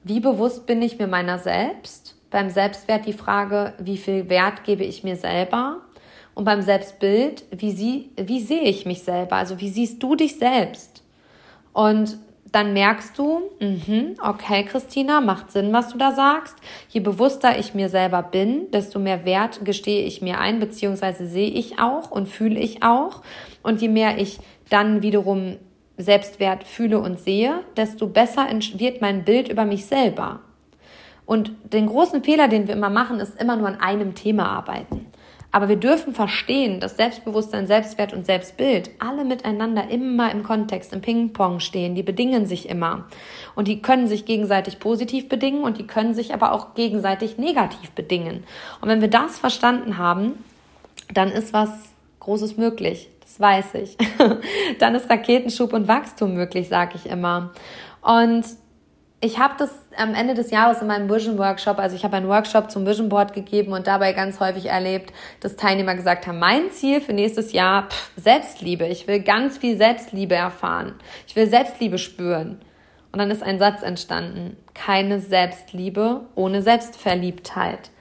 wie 0.04 0.20
bewusst 0.20 0.66
bin 0.66 0.82
ich 0.82 1.00
mir 1.00 1.08
meiner 1.08 1.40
selbst? 1.40 2.16
Beim 2.30 2.50
Selbstwert 2.50 3.06
die 3.06 3.13
Frage, 3.13 3.74
wie 3.78 3.98
viel 3.98 4.30
Wert 4.30 4.63
gebe 4.63 4.84
ich 4.84 5.04
mir 5.04 5.16
selber? 5.16 5.82
Und 6.34 6.46
beim 6.46 6.62
Selbstbild, 6.62 7.44
wie, 7.52 7.72
sie, 7.72 8.10
wie 8.16 8.42
sehe 8.42 8.63
ich 8.63 8.86
mich 8.86 9.04
selber? 9.04 9.36
Also 9.36 9.60
wie 9.60 9.70
siehst 9.70 10.02
du 10.02 10.16
dich 10.16 10.40
selbst? 10.40 11.04
Und 11.74 12.18
dann 12.53 12.72
merkst 12.74 13.17
du, 13.17 13.41
mh, 13.60 14.22
okay, 14.22 14.63
Christina, 14.63 15.22
macht 15.22 15.51
Sinn, 15.51 15.74
was 15.74 15.89
du 15.89 15.98
da 15.98 16.12
sagst. 16.12 16.55
Je 16.88 17.00
bewusster 17.00 17.57
ich 17.57 17.74
mir 17.74 17.89
selber 17.89 18.22
bin, 18.22 18.69
desto 18.72 19.00
mehr 19.00 19.25
Wert 19.25 19.65
gestehe 19.65 20.05
ich 20.05 20.22
mir 20.22 20.39
ein, 20.39 20.60
beziehungsweise 20.60 21.27
sehe 21.27 21.50
ich 21.50 21.79
auch 21.79 22.12
und 22.12 22.29
fühle 22.29 22.60
ich 22.60 22.83
auch. 22.83 23.24
Und 23.63 23.81
je 23.81 23.89
mehr 23.89 24.19
ich 24.19 24.39
dann 24.69 25.01
wiederum 25.01 25.57
Selbstwert 25.98 26.63
fühle 26.63 27.00
und 27.00 27.19
sehe, 27.19 27.62
desto 27.75 28.07
besser 28.07 28.48
wird 28.75 29.01
mein 29.01 29.25
Bild 29.25 29.50
über 29.50 29.65
mich 29.65 29.88
selber. 29.88 30.41
Und 31.25 31.51
den 31.63 31.88
großen 31.88 32.24
Fehler, 32.24 32.48
den 32.48 32.67
wir 32.67 32.75
immer 32.75 32.89
machen, 32.91 33.19
ist 33.19 33.41
immer 33.41 33.55
nur 33.55 33.67
an 33.67 33.79
einem 33.79 34.13
Thema 34.13 34.48
arbeiten. 34.48 35.07
Aber 35.53 35.69
wir 35.69 35.75
dürfen 35.75 36.15
verstehen, 36.15 36.79
dass 36.79 36.98
Selbstbewusstsein, 36.98 37.67
Selbstwert 37.67 38.12
und 38.12 38.25
Selbstbild 38.25 38.89
alle 38.98 39.24
miteinander 39.24 39.88
immer 39.88 40.31
im 40.31 40.41
Kontext, 40.41 40.91
im 40.93 41.01
Ping-Pong 41.01 41.60
stehen. 41.60 41.93
Die 41.93 42.01
bedingen 42.01 42.48
sich 42.48 42.67
immer. 42.67 43.05
Und 43.53 43.67
die 43.67 43.79
können 43.79 44.07
sich 44.07 44.25
gegenseitig 44.25 44.79
positiv 44.79 45.29
bedingen 45.29 45.63
und 45.63 45.77
die 45.77 45.86
können 45.86 46.15
sich 46.15 46.33
aber 46.33 46.53
auch 46.53 46.74
gegenseitig 46.74 47.38
negativ 47.38 47.91
bedingen. 47.91 48.43
Und 48.81 48.89
wenn 48.89 49.00
wir 49.00 49.12
das 49.12 49.38
verstanden 49.38 50.00
haben, 50.00 50.43
dann 51.13 51.29
ist 51.29 51.53
was 51.53 51.69
Großes 52.19 52.57
möglich. 52.57 53.10
Das 53.22 53.39
weiß 53.39 53.75
ich. 53.75 53.95
dann 54.79 54.95
ist 54.95 55.07
Raketenschub 55.07 55.72
und 55.74 55.88
Wachstum 55.88 56.33
möglich, 56.33 56.67
sage 56.67 56.93
ich 56.95 57.05
immer. 57.05 57.51
Und 58.01 58.43
ich 59.24 59.39
habe 59.39 59.53
das 59.58 59.72
am 59.96 60.13
Ende 60.15 60.34
des 60.34 60.51
Jahres 60.51 60.82
in 60.82 60.88
meinem 60.88 61.10
Vision 61.10 61.38
Workshop, 61.38 61.80
also 61.80 61.96
ich 61.96 62.03
habe 62.03 62.18
einen 62.18 62.27
Workshop 62.27 62.70
zum 62.70 62.86
Vision 62.86 63.08
Board 63.08 63.32
gegeben 63.32 63.72
und 63.72 63.88
dabei 63.88 64.12
ganz 64.12 64.42
häufig 64.42 64.65
erlebt, 64.65 65.13
dass 65.39 65.56
Teilnehmer 65.56 65.96
gesagt 65.96 66.27
haben, 66.27 66.39
mein 66.39 66.72
Ziel 66.72 67.00
für 67.00 67.13
nächstes 67.13 67.53
Jahr, 67.53 67.88
pff, 67.89 68.12
Selbstliebe. 68.18 68.86
Ich 68.86 69.08
will 69.08 69.22
ganz 69.22 69.58
viel 69.58 69.77
Selbstliebe 69.77 70.36
erfahren. 70.36 70.96
Ich 71.25 71.38
will 71.38 71.48
Selbstliebe 71.48 71.98
spüren. 71.98 72.60
Und 73.13 73.20
dann 73.20 73.32
ist 73.32 73.44
ein 73.44 73.60
Satz 73.60 73.82
entstanden. 73.82 74.58
Keine 74.74 75.22
Selbstliebe 75.22 76.25
ohne 76.36 76.62
Selbstverliebtheit. 76.62 77.92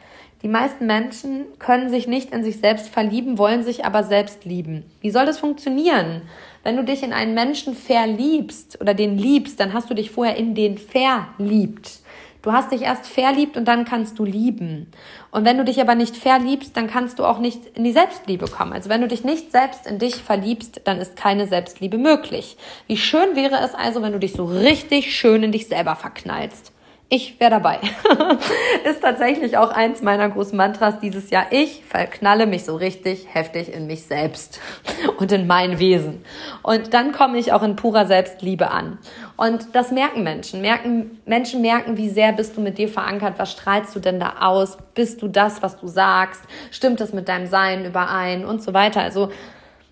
Die 0.43 0.49
meisten 0.49 0.87
Menschen 0.87 1.47
können 1.61 1.89
sich 1.89 2.09
nicht 2.09 2.33
in 2.33 2.43
sich 2.43 2.59
selbst 2.59 2.89
verlieben, 2.89 3.39
wollen 3.39 3.63
sich 3.63 3.85
aber 3.85 4.03
selbst 4.03 4.45
lieben. 4.45 4.91
Wie 5.01 5.11
soll 5.11 5.25
das 5.25 5.39
funktionieren? 5.39 6.23
Wenn 6.63 6.77
du 6.77 6.85
dich 6.85 7.03
in 7.03 7.13
einen 7.13 7.35
Menschen 7.35 7.75
verliebst 7.75 8.81
oder 8.81 8.95
den 8.95 9.19
liebst, 9.19 9.59
dann 9.59 9.73
hast 9.73 9.91
du 9.91 9.95
dich 9.95 10.11
vorher 10.11 10.37
in 10.37 10.55
den 10.55 10.79
verliebt. 10.79 12.01
Du 12.43 12.53
hast 12.53 12.73
dich 12.73 12.83
erst 12.83 13.07
verliebt 13.07 13.57
und 13.57 13.67
dann 13.67 13.85
kannst 13.85 14.19
du 14.19 14.25
lieben. 14.25 14.89
Und 15.31 15.45
wenn 15.45 15.59
du 15.59 15.65
dich 15.65 15.81
aber 15.81 15.95
nicht 15.95 16.17
verliebst, 16.17 16.77
dann 16.77 16.89
kannst 16.89 17.21
du 17.21 17.25
auch 17.25 17.39
nicht 17.39 17.61
in 17.77 17.85
die 17.85 17.93
Selbstliebe 17.93 18.47
kommen. 18.47 18.73
Also 18.73 18.91
wenn 18.91 19.01
du 19.01 19.07
dich 19.07 19.23
nicht 19.23 19.53
selbst 19.53 19.87
in 19.87 20.01
dich 20.01 20.17
verliebst, 20.17 20.81
dann 20.85 20.99
ist 20.99 21.15
keine 21.15 21.47
Selbstliebe 21.47 21.99
möglich. 21.99 22.57
Wie 22.89 22.97
schön 22.97 23.37
wäre 23.37 23.61
es 23.65 23.75
also, 23.75 24.03
wenn 24.03 24.13
du 24.13 24.19
dich 24.19 24.33
so 24.33 24.45
richtig 24.45 25.17
schön 25.17 25.45
in 25.45 25.53
dich 25.53 25.69
selber 25.69 25.95
verknallst. 25.95 26.73
Ich 27.15 27.39
wäre 27.41 27.51
dabei. 27.51 27.79
ist 28.91 29.03
tatsächlich 29.03 29.59
auch 29.59 29.71
eins 29.71 30.01
meiner 30.01 30.31
großen 30.31 30.57
Mantras 30.57 30.99
dieses 30.99 31.29
Jahr. 31.29 31.45
Ich 31.51 31.85
verknalle 31.85 32.47
mich 32.47 32.65
so 32.65 32.75
richtig 32.75 33.27
heftig 33.31 33.71
in 33.71 33.87
mich 33.87 34.05
selbst 34.07 34.61
und 35.19 35.31
in 35.31 35.47
mein 35.47 35.79
Wesen. 35.79 36.25
Und 36.63 36.95
dann 36.95 37.13
komme 37.13 37.37
ich 37.37 37.53
auch 37.53 37.63
in 37.63 37.77
purer 37.77 38.07
Selbstliebe 38.07 38.71
an. 38.71 38.97
Und 39.37 39.75
das 39.75 39.91
merken 39.91 40.23
Menschen. 40.23 40.63
Merken, 40.63 41.21
Menschen 41.27 41.61
merken, 41.61 41.99
wie 41.99 42.09
sehr 42.09 42.33
bist 42.33 42.57
du 42.57 42.63
mit 42.63 42.79
dir 42.79 42.89
verankert. 42.89 43.35
Was 43.37 43.53
strahlst 43.53 43.95
du 43.95 44.01
denn 44.01 44.19
da 44.19 44.37
aus? 44.41 44.79
Bist 44.95 45.21
du 45.21 45.29
das, 45.29 45.61
was 45.61 45.77
du 45.77 45.89
sagst? 45.89 46.41
Stimmt 46.71 46.99
das 46.99 47.13
mit 47.13 47.29
deinem 47.29 47.47
Sein 47.47 47.85
überein? 47.85 48.47
Und 48.47 48.63
so 48.63 48.73
weiter. 48.73 49.03
Also, 49.03 49.29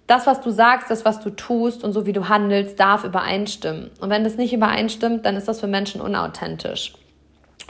das, 0.07 0.27
was 0.27 0.41
du 0.41 0.50
sagst, 0.50 0.91
das, 0.91 1.05
was 1.05 1.21
du 1.21 1.29
tust 1.29 1.85
und 1.85 1.93
so 1.93 2.07
wie 2.07 2.15
du 2.15 2.31
handelst, 2.31 2.81
darf 2.81 3.05
übereinstimmen. 3.05 3.91
Und 4.00 4.09
wenn 4.09 4.25
das 4.25 4.39
nicht 4.39 4.55
übereinstimmt, 4.55 5.27
dann 5.27 5.37
ist 5.37 5.49
das 5.49 5.61
für 5.61 5.67
Menschen 5.67 6.00
unauthentisch. 6.00 6.95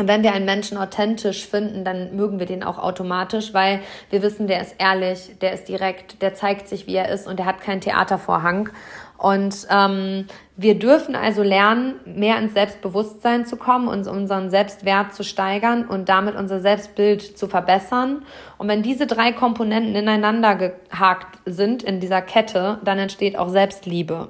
Und 0.01 0.09
wenn 0.09 0.23
wir 0.23 0.33
einen 0.33 0.47
Menschen 0.47 0.79
authentisch 0.79 1.47
finden, 1.47 1.85
dann 1.85 2.17
mögen 2.17 2.39
wir 2.39 2.47
den 2.47 2.65
auch 2.65 2.79
automatisch, 2.79 3.53
weil 3.53 3.81
wir 4.09 4.23
wissen, 4.23 4.47
der 4.47 4.63
ist 4.63 4.77
ehrlich, 4.79 5.33
der 5.43 5.53
ist 5.53 5.69
direkt, 5.69 6.23
der 6.23 6.33
zeigt 6.33 6.69
sich, 6.69 6.87
wie 6.87 6.95
er 6.95 7.11
ist 7.11 7.29
und 7.29 7.39
der 7.39 7.45
hat 7.45 7.61
keinen 7.61 7.83
Theatervorhang. 7.83 8.71
Und 9.19 9.67
ähm, 9.71 10.27
wir 10.57 10.79
dürfen 10.79 11.15
also 11.15 11.43
lernen, 11.43 11.97
mehr 12.07 12.39
ins 12.39 12.55
Selbstbewusstsein 12.55 13.45
zu 13.45 13.59
kommen, 13.59 13.89
uns 13.89 14.09
unseren 14.09 14.49
Selbstwert 14.49 15.13
zu 15.13 15.23
steigern 15.23 15.87
und 15.87 16.09
damit 16.09 16.35
unser 16.35 16.61
Selbstbild 16.61 17.37
zu 17.37 17.47
verbessern. 17.47 18.23
Und 18.57 18.69
wenn 18.69 18.83
diese 18.83 19.07
drei 19.07 19.33
Komponenten 19.33 19.95
ineinander 19.95 20.55
gehakt 20.55 21.41
sind 21.45 21.83
in 21.83 22.01
dieser 22.01 22.23
Kette, 22.23 22.79
dann 22.83 22.99
entsteht 22.99 23.37
auch 23.37 23.51
Selbstliebe. 23.51 24.29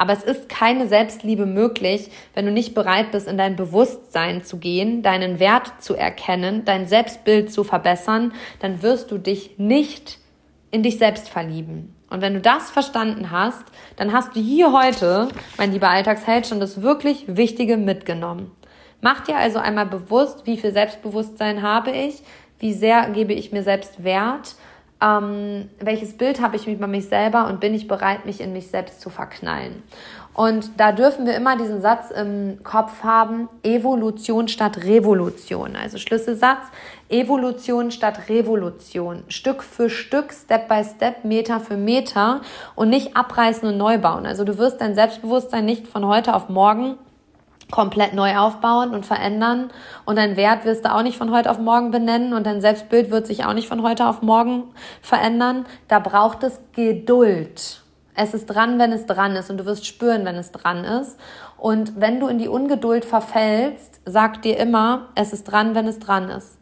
Aber 0.00 0.14
es 0.14 0.22
ist 0.22 0.48
keine 0.48 0.88
Selbstliebe 0.88 1.44
möglich, 1.44 2.10
wenn 2.32 2.46
du 2.46 2.52
nicht 2.52 2.74
bereit 2.74 3.10
bist, 3.10 3.28
in 3.28 3.36
dein 3.36 3.54
Bewusstsein 3.54 4.42
zu 4.42 4.56
gehen, 4.56 5.02
deinen 5.02 5.38
Wert 5.38 5.82
zu 5.82 5.94
erkennen, 5.94 6.64
dein 6.64 6.86
Selbstbild 6.86 7.52
zu 7.52 7.64
verbessern, 7.64 8.32
dann 8.60 8.82
wirst 8.82 9.10
du 9.10 9.18
dich 9.18 9.58
nicht 9.58 10.16
in 10.70 10.82
dich 10.82 10.96
selbst 10.96 11.28
verlieben. 11.28 11.94
Und 12.08 12.22
wenn 12.22 12.32
du 12.32 12.40
das 12.40 12.70
verstanden 12.70 13.30
hast, 13.30 13.62
dann 13.96 14.14
hast 14.14 14.34
du 14.34 14.40
hier 14.40 14.72
heute, 14.72 15.28
mein 15.58 15.70
lieber 15.70 15.90
Alltagsheld, 15.90 16.46
schon 16.46 16.60
das 16.60 16.80
wirklich 16.80 17.24
Wichtige 17.26 17.76
mitgenommen. 17.76 18.50
Mach 19.02 19.20
dir 19.20 19.36
also 19.36 19.58
einmal 19.58 19.84
bewusst, 19.84 20.46
wie 20.46 20.56
viel 20.56 20.72
Selbstbewusstsein 20.72 21.60
habe 21.60 21.90
ich, 21.90 22.22
wie 22.58 22.72
sehr 22.72 23.10
gebe 23.10 23.34
ich 23.34 23.52
mir 23.52 23.62
selbst 23.62 24.02
Wert 24.02 24.54
ähm, 25.02 25.68
welches 25.78 26.16
Bild 26.16 26.40
habe 26.40 26.56
ich 26.56 26.66
über 26.66 26.86
mich 26.86 27.08
selber 27.08 27.46
und 27.48 27.60
bin 27.60 27.74
ich 27.74 27.88
bereit, 27.88 28.26
mich 28.26 28.40
in 28.40 28.52
mich 28.52 28.68
selbst 28.68 29.00
zu 29.00 29.10
verknallen. 29.10 29.82
Und 30.32 30.70
da 30.78 30.92
dürfen 30.92 31.26
wir 31.26 31.34
immer 31.34 31.56
diesen 31.56 31.82
Satz 31.82 32.10
im 32.10 32.62
Kopf 32.62 33.02
haben, 33.02 33.48
Evolution 33.62 34.48
statt 34.48 34.84
Revolution. 34.84 35.74
Also 35.74 35.98
Schlüsselsatz, 35.98 36.62
Evolution 37.08 37.90
statt 37.90 38.28
Revolution. 38.28 39.24
Stück 39.28 39.62
für 39.62 39.90
Stück, 39.90 40.32
Step 40.32 40.68
by 40.68 40.84
Step, 40.84 41.24
Meter 41.24 41.58
für 41.58 41.76
Meter 41.76 42.42
und 42.76 42.90
nicht 42.90 43.16
abreißen 43.16 43.68
und 43.68 43.76
neu 43.76 43.98
bauen. 43.98 44.24
Also 44.24 44.44
du 44.44 44.56
wirst 44.56 44.80
dein 44.80 44.94
Selbstbewusstsein 44.94 45.64
nicht 45.64 45.88
von 45.88 46.06
heute 46.06 46.34
auf 46.34 46.48
morgen 46.48 46.96
komplett 47.70 48.14
neu 48.14 48.36
aufbauen 48.36 48.90
und 48.90 49.06
verändern. 49.06 49.70
Und 50.04 50.16
dein 50.16 50.36
Wert 50.36 50.64
wirst 50.64 50.84
du 50.84 50.94
auch 50.94 51.02
nicht 51.02 51.18
von 51.18 51.30
heute 51.30 51.50
auf 51.50 51.58
morgen 51.58 51.90
benennen 51.90 52.32
und 52.32 52.46
dein 52.46 52.60
Selbstbild 52.60 53.10
wird 53.10 53.26
sich 53.26 53.44
auch 53.44 53.54
nicht 53.54 53.68
von 53.68 53.82
heute 53.82 54.06
auf 54.06 54.22
morgen 54.22 54.64
verändern. 55.02 55.66
Da 55.88 55.98
braucht 55.98 56.42
es 56.42 56.60
Geduld. 56.72 57.82
Es 58.14 58.34
ist 58.34 58.46
dran, 58.46 58.78
wenn 58.78 58.92
es 58.92 59.06
dran 59.06 59.36
ist 59.36 59.50
und 59.50 59.58
du 59.58 59.66
wirst 59.66 59.86
spüren, 59.86 60.24
wenn 60.24 60.36
es 60.36 60.52
dran 60.52 60.84
ist. 60.84 61.18
Und 61.56 62.00
wenn 62.00 62.20
du 62.20 62.26
in 62.26 62.38
die 62.38 62.48
Ungeduld 62.48 63.04
verfällst, 63.04 64.00
sag 64.04 64.42
dir 64.42 64.58
immer, 64.58 65.08
es 65.14 65.32
ist 65.32 65.44
dran, 65.44 65.74
wenn 65.74 65.86
es 65.86 65.98
dran 65.98 66.28
ist. 66.28 66.58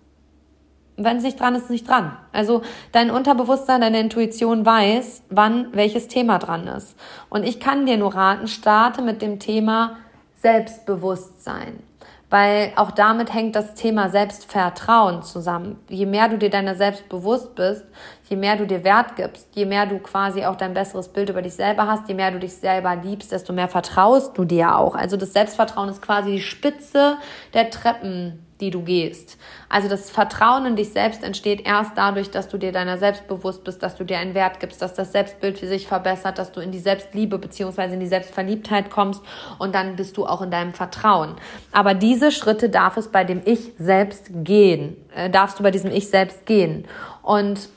Wenn 0.97 1.18
es 1.18 1.23
nicht 1.23 1.38
dran 1.38 1.55
ist, 1.55 1.61
ist 1.61 1.64
es 1.66 1.71
nicht 1.71 1.88
dran. 1.88 2.16
Also 2.33 2.62
dein 2.90 3.12
Unterbewusstsein, 3.12 3.81
deine 3.81 4.01
Intuition 4.01 4.66
weiß, 4.66 5.23
wann 5.31 5.68
welches 5.73 6.09
Thema 6.09 6.38
dran 6.38 6.66
ist. 6.66 6.97
Und 7.29 7.44
ich 7.44 7.61
kann 7.61 7.87
dir 7.87 7.97
nur 7.97 8.14
raten, 8.14 8.49
starte 8.49 9.01
mit 9.01 9.23
dem 9.23 9.38
Thema 9.38 9.97
Selbstbewusstsein. 10.40 11.83
Weil 12.31 12.72
auch 12.77 12.90
damit 12.90 13.33
hängt 13.33 13.57
das 13.57 13.74
Thema 13.74 14.11
Selbstvertrauen 14.11 15.22
zusammen. 15.22 15.79
Je 15.88 16.05
mehr 16.05 16.29
du 16.29 16.37
dir 16.37 16.51
deiner 16.51 16.74
selbst 16.74 17.09
bewusst 17.09 17.55
bist, 17.55 17.85
je 18.29 18.37
mehr 18.37 18.57
du 18.57 18.66
dir 18.66 18.85
Wert 18.85 19.16
gibst, 19.16 19.48
je 19.55 19.64
mehr 19.64 19.87
du 19.87 19.98
quasi 19.98 20.44
auch 20.44 20.57
dein 20.57 20.74
besseres 20.74 21.09
Bild 21.09 21.31
über 21.31 21.40
dich 21.40 21.55
selber 21.55 21.87
hast, 21.87 22.07
je 22.07 22.14
mehr 22.14 22.31
du 22.31 22.38
dich 22.38 22.55
selber 22.55 22.96
liebst, 22.96 23.33
desto 23.33 23.55
mehr 23.55 23.68
vertraust 23.68 24.37
du 24.37 24.44
dir 24.44 24.77
auch. 24.77 24.94
Also 24.94 25.16
das 25.16 25.33
Selbstvertrauen 25.33 25.88
ist 25.88 26.03
quasi 26.03 26.33
die 26.33 26.42
Spitze 26.42 27.16
der 27.55 27.70
Treppen 27.70 28.44
die 28.61 28.71
du 28.71 28.83
gehst. 28.83 29.38
Also 29.68 29.88
das 29.88 30.11
Vertrauen 30.11 30.66
in 30.66 30.77
dich 30.77 30.90
selbst 30.90 31.23
entsteht 31.23 31.66
erst 31.66 31.92
dadurch, 31.97 32.31
dass 32.31 32.49
du 32.49 32.59
dir 32.59 32.73
deiner 32.73 32.99
selbst 32.99 33.29
bewusst 33.29 33.64
bist, 33.64 33.83
dass 33.83 33.97
du 33.97 34.05
dir 34.05 34.18
einen 34.18 34.35
Wert 34.35 34.61
gibst, 34.61 34.83
dass 34.83 34.94
das 34.94 35.12
Selbstbild 35.12 35.59
für 35.59 35.66
sich 35.66 35.87
verbessert, 35.87 36.38
dass 36.38 36.53
du 36.53 36.61
in 36.61 36.71
die 36.71 36.79
Selbstliebe 36.79 37.38
beziehungsweise 37.38 37.94
in 37.94 38.01
die 38.01 38.07
Selbstverliebtheit 38.07 38.90
kommst 38.90 39.23
und 39.59 39.75
dann 39.75 39.97
bist 39.97 40.16
du 40.16 40.27
auch 40.27 40.42
in 40.42 40.51
deinem 40.51 40.73
Vertrauen. 40.73 41.35
Aber 41.73 41.94
diese 41.94 42.33
Schritte 42.33 42.68
darf 42.68 42.97
es 42.97 43.09
bei 43.09 43.25
dem 43.25 43.42
Ich 43.44 43.73
selbst 43.79 44.31
gehen, 44.33 44.97
äh, 45.14 45.31
darfst 45.31 45.59
du 45.59 45.62
bei 45.62 45.71
diesem 45.71 45.90
Ich 45.90 46.09
selbst 46.09 46.47
gehen. 46.47 46.87
Und 47.23 47.68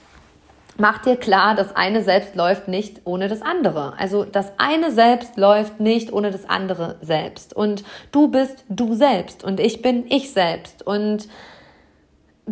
mach 0.78 1.00
dir 1.00 1.16
klar, 1.16 1.56
das 1.56 1.76
eine 1.76 2.04
selbst 2.04 2.36
läuft 2.36 2.68
nicht 2.68 3.02
ohne 3.06 3.28
das 3.28 3.42
andere. 3.42 3.94
Also 3.98 4.24
das 4.24 4.54
eine 4.58 4.92
selbst 4.92 5.38
läuft 5.38 5.80
nicht 5.80 6.12
ohne 6.12 6.32
das 6.32 6.50
andere 6.50 6.98
selbst. 7.02 7.56
Und 7.56 7.84
du 8.12 8.30
bist 8.30 8.66
du 8.70 8.94
selbst 8.94 9.44
und 9.44 9.60
ich 9.60 9.82
bin 9.82 10.06
ich 10.10 10.32
selbst. 10.32 10.86
Und 10.86 11.28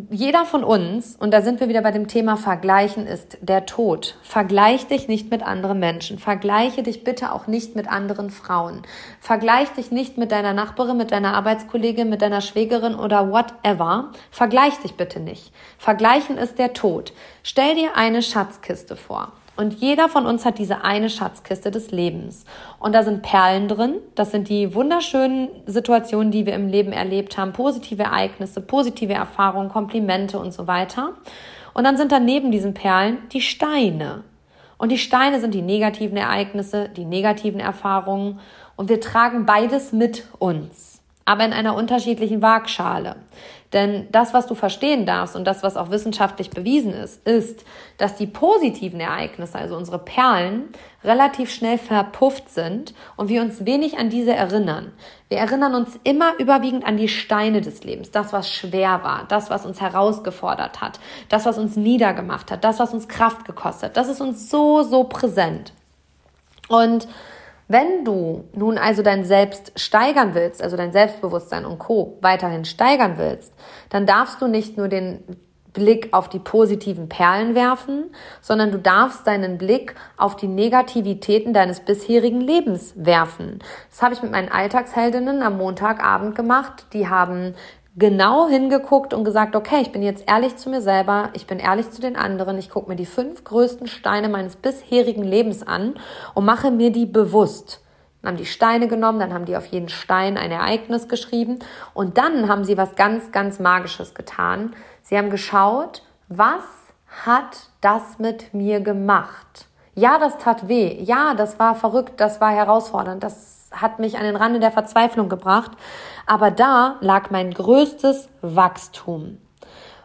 jeder 0.09 0.45
von 0.45 0.63
uns, 0.63 1.15
und 1.15 1.31
da 1.33 1.41
sind 1.41 1.59
wir 1.59 1.69
wieder 1.69 1.81
bei 1.81 1.91
dem 1.91 2.07
Thema 2.07 2.37
Vergleichen, 2.37 3.07
ist 3.07 3.37
der 3.41 3.65
Tod. 3.65 4.17
Vergleich 4.21 4.87
dich 4.87 5.07
nicht 5.07 5.31
mit 5.31 5.43
anderen 5.43 5.79
Menschen. 5.79 6.19
Vergleiche 6.19 6.83
dich 6.83 7.03
bitte 7.03 7.31
auch 7.31 7.47
nicht 7.47 7.75
mit 7.75 7.87
anderen 7.87 8.29
Frauen. 8.29 8.83
Vergleich 9.19 9.69
dich 9.69 9.91
nicht 9.91 10.17
mit 10.17 10.31
deiner 10.31 10.53
Nachbarin, 10.53 10.97
mit 10.97 11.11
deiner 11.11 11.33
Arbeitskollegin, 11.33 12.09
mit 12.09 12.21
deiner 12.21 12.41
Schwägerin 12.41 12.95
oder 12.95 13.31
whatever. 13.31 14.11
Vergleich 14.31 14.77
dich 14.79 14.95
bitte 14.95 15.19
nicht. 15.19 15.51
Vergleichen 15.77 16.37
ist 16.37 16.59
der 16.59 16.73
Tod. 16.73 17.13
Stell 17.43 17.75
dir 17.75 17.95
eine 17.95 18.21
Schatzkiste 18.21 18.95
vor. 18.95 19.31
Und 19.59 19.81
jeder 19.81 20.07
von 20.07 20.25
uns 20.25 20.45
hat 20.45 20.57
diese 20.57 20.85
eine 20.85 21.09
Schatzkiste 21.09 21.69
des 21.69 21.91
Lebens. 21.91 22.45
Und 22.79 22.95
da 22.95 23.03
sind 23.03 23.23
Perlen 23.23 23.67
drin. 23.67 23.95
Das 24.15 24.31
sind 24.31 24.47
die 24.47 24.73
wunderschönen 24.73 25.49
Situationen, 25.65 26.31
die 26.31 26.45
wir 26.45 26.53
im 26.53 26.69
Leben 26.69 26.93
erlebt 26.93 27.37
haben. 27.37 27.51
Positive 27.51 28.03
Ereignisse, 28.03 28.61
positive 28.61 29.11
Erfahrungen, 29.11 29.67
Komplimente 29.67 30.39
und 30.39 30.53
so 30.53 30.65
weiter. 30.67 31.11
Und 31.73 31.83
dann 31.83 31.97
sind 31.97 32.13
da 32.13 32.21
neben 32.21 32.51
diesen 32.51 32.73
Perlen 32.73 33.17
die 33.33 33.41
Steine. 33.41 34.23
Und 34.77 34.93
die 34.93 34.97
Steine 34.97 35.41
sind 35.41 35.53
die 35.53 35.61
negativen 35.61 36.15
Ereignisse, 36.15 36.87
die 36.87 37.03
negativen 37.03 37.59
Erfahrungen. 37.59 38.39
Und 38.77 38.87
wir 38.87 39.01
tragen 39.01 39.45
beides 39.45 39.91
mit 39.91 40.23
uns. 40.39 40.98
Aber 41.29 41.45
in 41.45 41.53
einer 41.53 41.75
unterschiedlichen 41.75 42.41
Waagschale. 42.41 43.15
Denn 43.71 44.07
das, 44.11 44.33
was 44.33 44.47
du 44.47 44.55
verstehen 44.55 45.05
darfst 45.05 45.35
und 45.35 45.45
das, 45.45 45.61
was 45.61 45.77
auch 45.77 45.91
wissenschaftlich 45.91 46.49
bewiesen 46.49 46.91
ist, 46.91 47.23
ist, 47.27 47.65
dass 47.99 48.15
die 48.15 48.25
positiven 48.25 48.99
Ereignisse, 48.99 49.59
also 49.59 49.75
unsere 49.75 49.99
Perlen, 49.99 50.69
relativ 51.03 51.51
schnell 51.53 51.77
verpufft 51.77 52.49
sind 52.49 52.95
und 53.15 53.29
wir 53.29 53.43
uns 53.43 53.63
wenig 53.63 53.99
an 53.99 54.09
diese 54.09 54.33
erinnern. 54.33 54.91
Wir 55.27 55.37
erinnern 55.37 55.75
uns 55.75 55.99
immer 56.03 56.33
überwiegend 56.39 56.83
an 56.83 56.97
die 56.97 57.07
Steine 57.07 57.61
des 57.61 57.83
Lebens, 57.83 58.09
das, 58.09 58.33
was 58.33 58.51
schwer 58.51 59.03
war, 59.03 59.25
das, 59.27 59.51
was 59.51 59.67
uns 59.67 59.79
herausgefordert 59.79 60.81
hat, 60.81 60.99
das, 61.29 61.45
was 61.45 61.59
uns 61.59 61.75
niedergemacht 61.75 62.49
hat, 62.49 62.63
das, 62.63 62.79
was 62.79 62.91
uns 62.91 63.07
Kraft 63.07 63.45
gekostet. 63.45 63.97
Das 63.97 64.07
ist 64.09 64.19
uns 64.19 64.49
so, 64.49 64.81
so 64.81 65.03
präsent. 65.03 65.73
Und 66.69 67.07
wenn 67.69 68.03
du 68.03 68.45
nun 68.53 68.77
also 68.79 69.03
dein 69.03 69.23
Selbst 69.23 69.71
steigern 69.79 70.33
willst, 70.33 70.61
also 70.61 70.75
dein 70.75 70.91
Selbstbewusstsein 70.91 71.65
und 71.65 71.77
Co. 71.77 72.17
weiterhin 72.19 72.65
steigern 72.65 73.13
willst, 73.17 73.53
dann 73.89 74.07
darfst 74.07 74.41
du 74.41 74.47
nicht 74.47 74.75
nur 74.75 74.87
den 74.87 75.23
Blick 75.71 76.09
auf 76.11 76.29
die 76.29 76.39
positiven 76.39 77.09
Perlen 77.09 77.53
werfen, 77.53 78.05
sondern 78.41 78.71
du 78.71 78.79
darfst 78.79 79.27
deinen 79.27 79.59
Blick 79.59 79.93
auf 80.17 80.35
die 80.35 80.47
Negativitäten 80.47 81.53
deines 81.53 81.81
bisherigen 81.81 82.41
Lebens 82.41 82.93
werfen. 82.95 83.59
Das 83.91 84.01
habe 84.01 84.15
ich 84.15 84.23
mit 84.23 84.31
meinen 84.31 84.51
Alltagsheldinnen 84.51 85.43
am 85.43 85.57
Montagabend 85.57 86.35
gemacht. 86.35 86.87
Die 86.93 87.07
haben 87.07 87.53
genau 87.99 88.47
hingeguckt 88.47 89.13
und 89.13 89.25
gesagt, 89.25 89.55
okay, 89.55 89.81
ich 89.81 89.91
bin 89.91 90.01
jetzt 90.01 90.23
ehrlich 90.27 90.55
zu 90.55 90.69
mir 90.69 90.81
selber, 90.81 91.29
ich 91.33 91.45
bin 91.45 91.59
ehrlich 91.59 91.91
zu 91.91 92.01
den 92.01 92.15
anderen, 92.15 92.57
ich 92.57 92.69
gucke 92.69 92.89
mir 92.89 92.95
die 92.95 93.05
fünf 93.05 93.43
größten 93.43 93.87
Steine 93.87 94.29
meines 94.29 94.55
bisherigen 94.55 95.23
Lebens 95.23 95.67
an 95.67 95.95
und 96.33 96.45
mache 96.45 96.71
mir 96.71 96.91
die 96.91 97.05
bewusst. 97.05 97.81
Dann 98.21 98.31
haben 98.31 98.37
die 98.37 98.45
Steine 98.45 98.87
genommen, 98.87 99.19
dann 99.19 99.33
haben 99.33 99.45
die 99.45 99.55
auf 99.55 99.65
jeden 99.67 99.89
Stein 99.89 100.37
ein 100.37 100.51
Ereignis 100.51 101.07
geschrieben 101.07 101.59
und 101.93 102.17
dann 102.17 102.47
haben 102.47 102.63
sie 102.63 102.77
was 102.77 102.95
ganz, 102.95 103.31
ganz 103.31 103.59
Magisches 103.59 104.13
getan. 104.13 104.73
Sie 105.03 105.17
haben 105.17 105.29
geschaut, 105.29 106.03
was 106.27 106.63
hat 107.25 107.69
das 107.81 108.19
mit 108.19 108.53
mir 108.53 108.79
gemacht? 108.79 109.67
Ja, 109.95 110.17
das 110.17 110.37
tat 110.37 110.67
weh. 110.67 111.01
Ja, 111.01 111.33
das 111.33 111.59
war 111.59 111.75
verrückt, 111.75 112.13
das 112.21 112.39
war 112.39 112.51
herausfordernd, 112.51 113.23
das 113.23 113.58
hat 113.71 113.99
mich 113.99 114.17
an 114.17 114.23
den 114.23 114.35
Rande 114.35 114.59
der 114.59 114.71
Verzweiflung 114.71 115.29
gebracht. 115.29 115.71
Aber 116.25 116.51
da 116.51 116.97
lag 117.01 117.29
mein 117.29 117.53
größtes 117.53 118.29
Wachstum. 118.41 119.37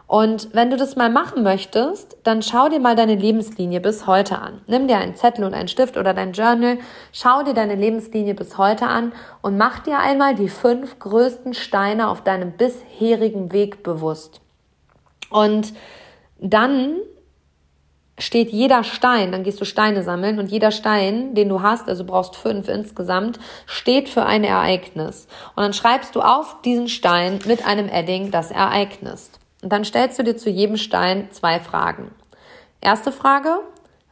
Und 0.07 0.53
wenn 0.53 0.69
du 0.69 0.77
das 0.77 0.95
mal 0.95 1.09
machen 1.09 1.41
möchtest, 1.41 2.17
dann 2.23 2.43
schau 2.43 2.69
dir 2.69 2.79
mal 2.79 2.95
deine 2.95 3.15
Lebenslinie 3.15 3.81
bis 3.81 4.05
heute 4.05 4.37
an. 4.37 4.61
Nimm 4.67 4.87
dir 4.87 4.97
einen 4.97 5.15
Zettel 5.15 5.43
und 5.43 5.55
einen 5.55 5.67
Stift 5.67 5.97
oder 5.97 6.13
dein 6.13 6.33
Journal, 6.33 6.77
schau 7.11 7.41
dir 7.41 7.55
deine 7.55 7.73
Lebenslinie 7.73 8.35
bis 8.35 8.59
heute 8.59 8.85
an 8.85 9.13
und 9.41 9.57
mach 9.57 9.79
dir 9.79 9.97
einmal 9.97 10.35
die 10.35 10.49
fünf 10.49 10.99
größten 10.99 11.55
Steine 11.55 12.07
auf 12.07 12.23
deinem 12.23 12.51
bisherigen 12.51 13.51
Weg 13.51 13.81
bewusst. 13.81 14.41
Und 15.31 15.73
dann 16.39 16.97
steht 18.17 18.51
jeder 18.51 18.83
Stein, 18.83 19.31
dann 19.31 19.43
gehst 19.43 19.59
du 19.59 19.65
Steine 19.65 20.03
sammeln 20.03 20.39
und 20.39 20.51
jeder 20.51 20.71
Stein, 20.71 21.35
den 21.35 21.49
du 21.49 21.61
hast, 21.61 21.89
also 21.89 22.05
brauchst 22.05 22.35
fünf 22.35 22.69
insgesamt, 22.69 23.39
steht 23.65 24.07
für 24.07 24.25
ein 24.25 24.43
Ereignis. 24.43 25.27
Und 25.55 25.63
dann 25.63 25.73
schreibst 25.73 26.15
du 26.15 26.21
auf 26.21 26.61
diesen 26.63 26.87
Stein 26.87 27.39
mit 27.45 27.67
einem 27.67 27.89
Edding 27.89 28.31
das 28.31 28.51
Ereignis. 28.51 29.31
Und 29.61 29.71
dann 29.71 29.83
stellst 29.83 30.17
du 30.19 30.23
dir 30.23 30.37
zu 30.37 30.49
jedem 30.49 30.77
Stein 30.77 31.29
zwei 31.31 31.59
Fragen. 31.59 32.11
Erste 32.81 33.11
Frage, 33.11 33.59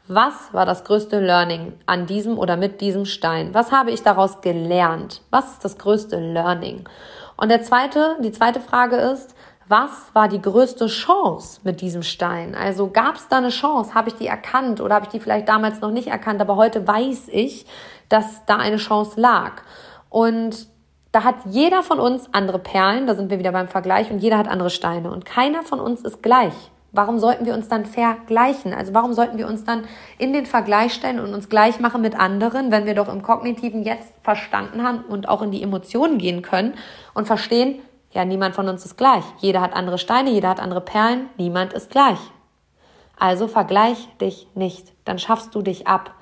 was 0.08 0.54
war 0.54 0.66
das 0.66 0.84
größte 0.84 1.20
Learning 1.20 1.74
an 1.86 2.08
diesem 2.08 2.38
oder 2.38 2.58
mit 2.58 2.82
diesem 2.82 3.06
Stein? 3.06 3.54
Was 3.54 3.72
habe 3.72 3.92
ich 3.92 4.04
daraus 4.04 4.42
gelernt? 4.42 5.22
Was 5.30 5.54
ist 5.54 5.63
das 5.63 5.78
größte 5.78 6.20
Learning? 6.20 6.84
Und 7.38 7.50
der 7.50 7.62
zweite, 7.62 8.18
die 8.20 8.32
zweite 8.32 8.60
Frage 8.60 8.98
ist, 8.98 9.34
was 9.67 10.13
war 10.13 10.28
die 10.28 10.41
größte 10.41 10.88
Chance 10.88 11.62
mit 11.63 11.82
diesem 11.82 12.04
Stein? 12.04 12.56
Also 12.56 12.89
gab 12.89 13.15
es 13.15 13.28
da 13.28 13.38
eine 13.38 13.49
Chance? 13.49 13.93
Habe 13.93 14.10
ich 14.10 14.15
die 14.15 14.28
erkannt 14.28 14.82
oder 14.82 14.95
habe 14.95 15.06
ich 15.06 15.12
die 15.12 15.19
vielleicht 15.19 15.47
damals 15.47 15.82
noch 15.82 15.91
nicht 15.91 16.08
erkannt? 16.08 16.41
Aber 16.41 16.56
heute 16.56 16.88
weiß 16.88 17.30
ich, 17.30 17.65
dass 18.10 18.45
da 18.45 18.58
eine 18.58 18.78
Chance 18.78 19.19
lag. 19.19 19.62
Und 20.10 20.67
da 21.12 21.23
hat 21.23 21.36
jeder 21.45 21.84
von 21.84 21.99
uns 21.99 22.28
andere 22.34 22.60
Perlen, 22.60 23.08
da 23.08 23.15
sind 23.15 23.30
wir 23.30 23.39
wieder 23.39 23.52
beim 23.52 23.67
Vergleich, 23.67 24.12
und 24.12 24.19
jeder 24.19 24.38
hat 24.38 24.47
andere 24.47 24.69
Steine. 24.69 25.12
Und 25.12 25.26
keiner 25.26 25.63
von 25.63 25.80
uns 25.80 26.02
ist 26.02 26.23
gleich. 26.23 26.54
Warum 26.91 27.17
sollten 27.17 27.45
wir 27.45 27.56
uns 27.56 27.67
dann 27.69 27.86
vergleichen? 27.86 28.73
Also 28.73 28.93
warum 28.93 29.13
sollten 29.13 29.39
wir 29.39 29.47
uns 29.47 29.63
dann 29.63 29.86
in 30.19 30.32
den 30.32 30.45
Vergleich 30.45 30.93
stellen 30.93 31.19
und 31.19 31.34
uns 31.34 31.49
gleich 31.49 31.80
machen 31.80 32.02
mit 32.02 32.19
anderen, 32.19 32.71
wenn 32.71 32.86
wir 32.86 32.93
doch 32.93 33.12
im 33.12 33.23
Kognitiven 33.23 33.84
jetzt 33.84 34.13
verstanden 34.21 34.84
haben 34.84 35.04
und 35.10 35.28
auch 35.28 35.41
in 35.41 35.49
die 35.49 35.63
Emotionen 35.63 36.19
gehen 36.19 36.43
können 36.43 36.76
und 37.15 37.26
verstehen, 37.26 37.80
ja, 38.13 38.26
niemand 38.26 38.56
von 38.56 38.69
uns 38.69 38.86
ist 38.86 38.97
gleich. 38.97 39.23
Jeder 39.39 39.62
hat 39.62 39.73
andere 39.73 39.97
Steine, 39.97 40.30
jeder 40.30 40.49
hat 40.49 40.60
andere 40.60 40.82
Perlen, 40.82 41.30
niemand 41.38 41.73
ist 41.73 41.89
gleich. 41.89 42.19
Also 43.17 43.47
vergleich 43.47 44.08
dich 44.19 44.47
nicht, 44.56 44.93
dann 45.06 45.19
schaffst 45.19 45.54
du 45.56 45.62
dich 45.62 45.88
ab. 45.88 46.13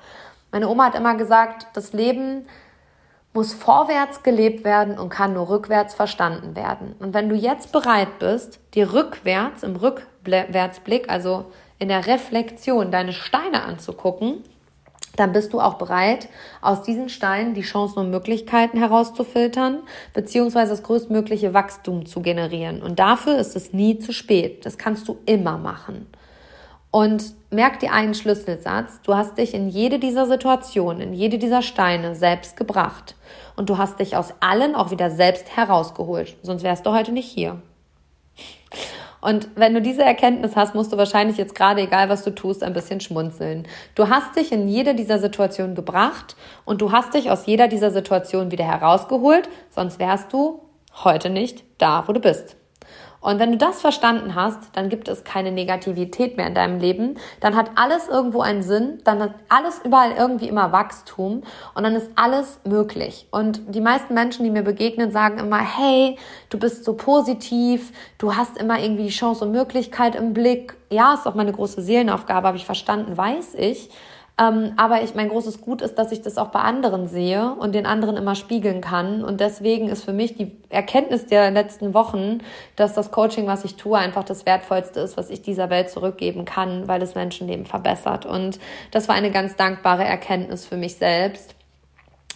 Meine 0.50 0.68
Oma 0.68 0.86
hat 0.86 0.94
immer 0.94 1.14
gesagt, 1.14 1.66
das 1.74 1.92
Leben 1.92 2.46
muss 3.34 3.54
vorwärts 3.54 4.22
gelebt 4.22 4.64
werden 4.64 4.98
und 4.98 5.08
kann 5.08 5.32
nur 5.32 5.48
rückwärts 5.48 5.94
verstanden 5.94 6.54
werden. 6.54 6.94
Und 6.98 7.14
wenn 7.14 7.28
du 7.28 7.34
jetzt 7.34 7.72
bereit 7.72 8.18
bist, 8.18 8.60
dir 8.74 8.92
rückwärts 8.92 9.62
im 9.62 9.76
Rückwärtsblick, 9.76 11.08
also 11.08 11.46
in 11.78 11.88
der 11.88 12.06
Reflexion, 12.06 12.90
deine 12.90 13.12
Steine 13.12 13.62
anzugucken, 13.62 14.44
dann 15.16 15.32
bist 15.32 15.52
du 15.52 15.60
auch 15.60 15.74
bereit, 15.74 16.28
aus 16.60 16.82
diesen 16.82 17.08
Steinen 17.08 17.54
die 17.54 17.62
Chancen 17.62 17.98
und 17.98 18.10
Möglichkeiten 18.10 18.78
herauszufiltern, 18.78 19.80
beziehungsweise 20.14 20.70
das 20.70 20.82
größtmögliche 20.82 21.52
Wachstum 21.52 22.06
zu 22.06 22.22
generieren. 22.22 22.82
Und 22.82 22.98
dafür 22.98 23.36
ist 23.36 23.54
es 23.54 23.72
nie 23.72 23.98
zu 23.98 24.12
spät. 24.12 24.64
Das 24.64 24.78
kannst 24.78 25.08
du 25.08 25.18
immer 25.26 25.58
machen. 25.58 26.06
Und 26.90 27.34
merk 27.50 27.80
dir 27.80 27.92
einen 27.92 28.14
Schlüsselsatz. 28.14 29.00
Du 29.02 29.14
hast 29.14 29.38
dich 29.38 29.54
in 29.54 29.68
jede 29.68 29.98
dieser 29.98 30.26
Situationen, 30.26 31.00
in 31.00 31.12
jede 31.14 31.38
dieser 31.38 31.62
Steine 31.62 32.14
selbst 32.14 32.56
gebracht. 32.56 33.14
Und 33.56 33.70
du 33.70 33.78
hast 33.78 33.98
dich 33.98 34.16
aus 34.16 34.34
allen 34.40 34.74
auch 34.74 34.90
wieder 34.90 35.10
selbst 35.10 35.56
herausgeholt. 35.56 36.36
Sonst 36.42 36.62
wärst 36.62 36.84
du 36.86 36.92
heute 36.92 37.12
nicht 37.12 37.30
hier. 37.30 37.60
Und 39.22 39.48
wenn 39.54 39.72
du 39.72 39.80
diese 39.80 40.02
Erkenntnis 40.02 40.56
hast, 40.56 40.74
musst 40.74 40.92
du 40.92 40.98
wahrscheinlich 40.98 41.38
jetzt 41.38 41.54
gerade, 41.54 41.80
egal 41.80 42.08
was 42.08 42.24
du 42.24 42.34
tust, 42.34 42.62
ein 42.64 42.72
bisschen 42.72 43.00
schmunzeln. 43.00 43.66
Du 43.94 44.08
hast 44.08 44.36
dich 44.36 44.50
in 44.50 44.68
jede 44.68 44.96
dieser 44.96 45.20
Situationen 45.20 45.76
gebracht 45.76 46.36
und 46.64 46.82
du 46.82 46.90
hast 46.90 47.14
dich 47.14 47.30
aus 47.30 47.46
jeder 47.46 47.68
dieser 47.68 47.92
Situationen 47.92 48.50
wieder 48.50 48.64
herausgeholt, 48.64 49.48
sonst 49.70 50.00
wärst 50.00 50.32
du 50.32 50.60
heute 51.04 51.30
nicht 51.30 51.62
da, 51.78 52.02
wo 52.06 52.12
du 52.12 52.20
bist. 52.20 52.56
Und 53.22 53.38
wenn 53.38 53.52
du 53.52 53.56
das 53.56 53.80
verstanden 53.80 54.34
hast, 54.34 54.58
dann 54.74 54.88
gibt 54.88 55.08
es 55.08 55.22
keine 55.22 55.52
Negativität 55.52 56.36
mehr 56.36 56.48
in 56.48 56.54
deinem 56.54 56.80
Leben. 56.80 57.18
Dann 57.40 57.56
hat 57.56 57.70
alles 57.76 58.08
irgendwo 58.08 58.42
einen 58.42 58.62
Sinn. 58.62 58.98
Dann 59.04 59.22
hat 59.22 59.34
alles 59.48 59.80
überall 59.84 60.10
irgendwie 60.12 60.48
immer 60.48 60.72
Wachstum. 60.72 61.44
Und 61.74 61.84
dann 61.84 61.94
ist 61.94 62.10
alles 62.16 62.58
möglich. 62.64 63.28
Und 63.30 63.62
die 63.74 63.80
meisten 63.80 64.12
Menschen, 64.12 64.44
die 64.44 64.50
mir 64.50 64.64
begegnen, 64.64 65.12
sagen 65.12 65.38
immer, 65.38 65.60
hey, 65.60 66.18
du 66.50 66.58
bist 66.58 66.84
so 66.84 66.94
positiv. 66.94 67.92
Du 68.18 68.34
hast 68.34 68.58
immer 68.58 68.80
irgendwie 68.80 69.08
Chance 69.08 69.44
und 69.44 69.52
Möglichkeit 69.52 70.16
im 70.16 70.34
Blick. 70.34 70.74
Ja, 70.90 71.14
ist 71.14 71.26
auch 71.26 71.36
meine 71.36 71.52
große 71.52 71.80
Seelenaufgabe, 71.80 72.48
habe 72.48 72.56
ich 72.56 72.66
verstanden, 72.66 73.16
weiß 73.16 73.54
ich. 73.54 73.88
Ähm, 74.38 74.72
aber 74.76 75.02
ich, 75.02 75.14
mein 75.14 75.28
großes 75.28 75.60
Gut 75.60 75.82
ist, 75.82 75.96
dass 75.96 76.10
ich 76.10 76.22
das 76.22 76.38
auch 76.38 76.48
bei 76.48 76.60
anderen 76.60 77.06
sehe 77.06 77.54
und 77.54 77.74
den 77.74 77.84
anderen 77.84 78.16
immer 78.16 78.34
spiegeln 78.34 78.80
kann. 78.80 79.24
Und 79.24 79.40
deswegen 79.40 79.88
ist 79.88 80.04
für 80.04 80.14
mich 80.14 80.36
die 80.36 80.52
Erkenntnis 80.70 81.26
der 81.26 81.50
letzten 81.50 81.92
Wochen, 81.92 82.38
dass 82.76 82.94
das 82.94 83.10
Coaching, 83.10 83.46
was 83.46 83.64
ich 83.64 83.76
tue, 83.76 83.98
einfach 83.98 84.24
das 84.24 84.46
Wertvollste 84.46 85.00
ist, 85.00 85.18
was 85.18 85.28
ich 85.28 85.42
dieser 85.42 85.68
Welt 85.68 85.90
zurückgeben 85.90 86.46
kann, 86.46 86.88
weil 86.88 87.02
es 87.02 87.14
Menschenleben 87.14 87.66
verbessert. 87.66 88.24
Und 88.24 88.58
das 88.90 89.06
war 89.08 89.14
eine 89.14 89.30
ganz 89.30 89.56
dankbare 89.56 90.04
Erkenntnis 90.04 90.64
für 90.64 90.78
mich 90.78 90.96
selbst. 90.96 91.54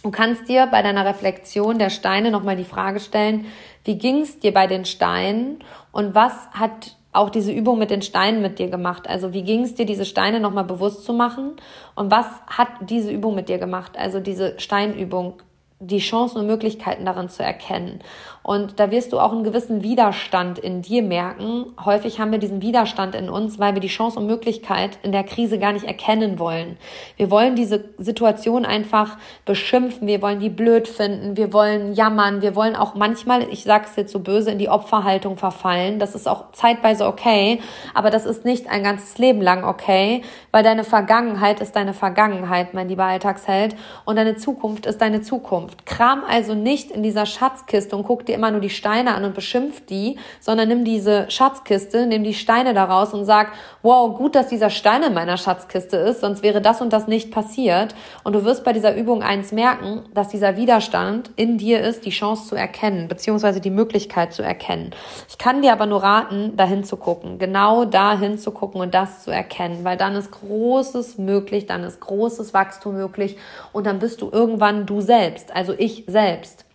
Du 0.03 0.11
kannst 0.11 0.47
dir 0.47 0.67
bei 0.67 0.83
deiner 0.83 1.05
Reflexion 1.05 1.79
der 1.79 1.89
Steine 1.89 2.29
nochmal 2.29 2.55
die 2.55 2.63
Frage 2.63 2.99
stellen, 2.99 3.45
wie 3.83 3.97
ging 3.97 4.21
es 4.21 4.39
dir 4.39 4.53
bei 4.53 4.67
den 4.67 4.85
Steinen 4.85 5.59
und 5.91 6.13
was 6.13 6.47
hat 6.51 6.96
auch 7.17 7.29
diese 7.29 7.51
Übung 7.51 7.77
mit 7.77 7.89
den 7.89 8.01
Steinen 8.01 8.41
mit 8.41 8.59
dir 8.59 8.69
gemacht? 8.69 9.09
Also 9.09 9.33
wie 9.33 9.43
ging 9.43 9.63
es 9.63 9.75
dir, 9.75 9.85
diese 9.85 10.05
Steine 10.05 10.39
nochmal 10.39 10.63
bewusst 10.63 11.03
zu 11.03 11.13
machen? 11.13 11.53
Und 11.95 12.11
was 12.11 12.27
hat 12.47 12.67
diese 12.81 13.11
Übung 13.11 13.35
mit 13.35 13.49
dir 13.49 13.57
gemacht? 13.57 13.97
Also 13.97 14.19
diese 14.19 14.59
Steinübung 14.59 15.41
die 15.79 15.99
Chancen 15.99 16.39
und 16.39 16.47
Möglichkeiten 16.47 17.05
darin 17.05 17.29
zu 17.29 17.43
erkennen. 17.43 17.99
Und 18.47 18.79
da 18.79 18.89
wirst 18.89 19.13
du 19.13 19.19
auch 19.19 19.31
einen 19.31 19.43
gewissen 19.43 19.83
Widerstand 19.83 20.57
in 20.57 20.81
dir 20.81 21.03
merken. 21.03 21.65
Häufig 21.83 22.19
haben 22.19 22.31
wir 22.31 22.39
diesen 22.39 22.63
Widerstand 22.63 23.13
in 23.13 23.29
uns, 23.29 23.59
weil 23.59 23.75
wir 23.75 23.81
die 23.81 23.87
Chance 23.87 24.19
und 24.19 24.25
Möglichkeit 24.25 24.97
in 25.03 25.11
der 25.11 25.23
Krise 25.23 25.59
gar 25.59 25.73
nicht 25.73 25.85
erkennen 25.85 26.39
wollen. 26.39 26.77
Wir 27.17 27.29
wollen 27.29 27.55
diese 27.55 27.85
Situation 27.99 28.65
einfach 28.65 29.17
beschimpfen, 29.45 30.07
wir 30.07 30.21
wollen 30.21 30.39
die 30.39 30.49
blöd 30.49 30.87
finden, 30.87 31.37
wir 31.37 31.53
wollen 31.53 31.93
jammern, 31.93 32.41
wir 32.41 32.55
wollen 32.55 32.75
auch 32.75 32.95
manchmal, 32.95 33.43
ich 33.51 33.63
sage 33.63 33.85
es 33.87 33.95
jetzt 33.95 34.11
so 34.11 34.19
böse, 34.19 34.49
in 34.49 34.57
die 34.57 34.69
Opferhaltung 34.69 35.37
verfallen. 35.37 35.99
Das 35.99 36.15
ist 36.15 36.27
auch 36.27 36.51
zeitweise 36.53 37.05
okay, 37.05 37.59
aber 37.93 38.09
das 38.09 38.25
ist 38.25 38.45
nicht 38.45 38.69
ein 38.69 38.81
ganzes 38.81 39.17
Leben 39.17 39.41
lang 39.41 39.63
okay, 39.63 40.23
weil 40.51 40.63
deine 40.63 40.83
Vergangenheit 40.83 41.59
ist 41.59 41.75
deine 41.75 41.93
Vergangenheit, 41.93 42.73
mein 42.73 42.87
lieber 42.89 43.03
Alltagsheld, 43.03 43.75
und 44.05 44.15
deine 44.15 44.37
Zukunft 44.37 44.85
ist 44.85 45.01
deine 45.01 45.21
Zukunft. 45.21 45.37
Zukunft. 45.37 45.85
Kram 45.85 46.23
also 46.27 46.53
nicht 46.53 46.91
in 46.91 47.03
dieser 47.03 47.25
Schatzkiste 47.25 47.95
und 47.95 48.03
guck 48.03 48.25
dir 48.25 48.36
immer 48.37 48.51
nur 48.51 48.61
die 48.61 48.69
Steine 48.69 49.13
an 49.13 49.25
und 49.25 49.35
beschimpf 49.35 49.85
die, 49.85 50.17
sondern 50.39 50.69
nimm 50.69 50.85
diese 50.85 51.29
Schatzkiste, 51.29 52.07
nimm 52.07 52.23
die 52.23 52.33
Steine 52.33 52.73
daraus 52.73 53.13
und 53.13 53.25
sag, 53.25 53.51
wow, 53.81 54.15
gut, 54.17 54.35
dass 54.35 54.47
dieser 54.47 54.69
Stein 54.69 55.03
in 55.03 55.13
meiner 55.13 55.35
Schatzkiste 55.35 55.97
ist, 55.97 56.21
sonst 56.21 56.43
wäre 56.43 56.61
das 56.61 56.79
und 56.81 56.93
das 56.93 57.07
nicht 57.07 57.31
passiert. 57.31 57.95
Und 58.23 58.33
du 58.33 58.45
wirst 58.45 58.63
bei 58.63 58.71
dieser 58.71 58.95
Übung 58.95 59.23
eins 59.23 59.51
merken, 59.51 60.03
dass 60.13 60.29
dieser 60.29 60.55
Widerstand 60.55 61.31
in 61.35 61.57
dir 61.57 61.81
ist, 61.81 62.05
die 62.05 62.11
Chance 62.11 62.47
zu 62.47 62.55
erkennen, 62.55 63.09
beziehungsweise 63.09 63.59
die 63.59 63.69
Möglichkeit 63.69 64.31
zu 64.31 64.43
erkennen. 64.43 64.91
Ich 65.27 65.37
kann 65.37 65.61
dir 65.61 65.73
aber 65.73 65.85
nur 65.85 66.01
raten, 66.01 66.55
dahin 66.55 66.85
zu 66.85 66.95
gucken, 66.95 67.39
genau 67.39 67.83
dahin 67.83 68.37
zu 68.37 68.51
gucken 68.51 68.79
und 68.79 68.93
das 68.93 69.23
zu 69.23 69.31
erkennen, 69.31 69.83
weil 69.83 69.97
dann 69.97 70.15
ist 70.15 70.31
Großes 70.31 71.17
möglich, 71.17 71.65
dann 71.65 71.83
ist 71.83 71.99
großes 71.99 72.53
Wachstum 72.53 72.95
möglich 72.95 73.37
und 73.73 73.85
dann 73.85 73.99
bist 73.99 74.21
du 74.21 74.29
irgendwann 74.31 74.85
du 74.85 75.01
selbst 75.01 75.47
also 75.57 75.73
ich 75.77 76.03
selbst. 76.07 76.65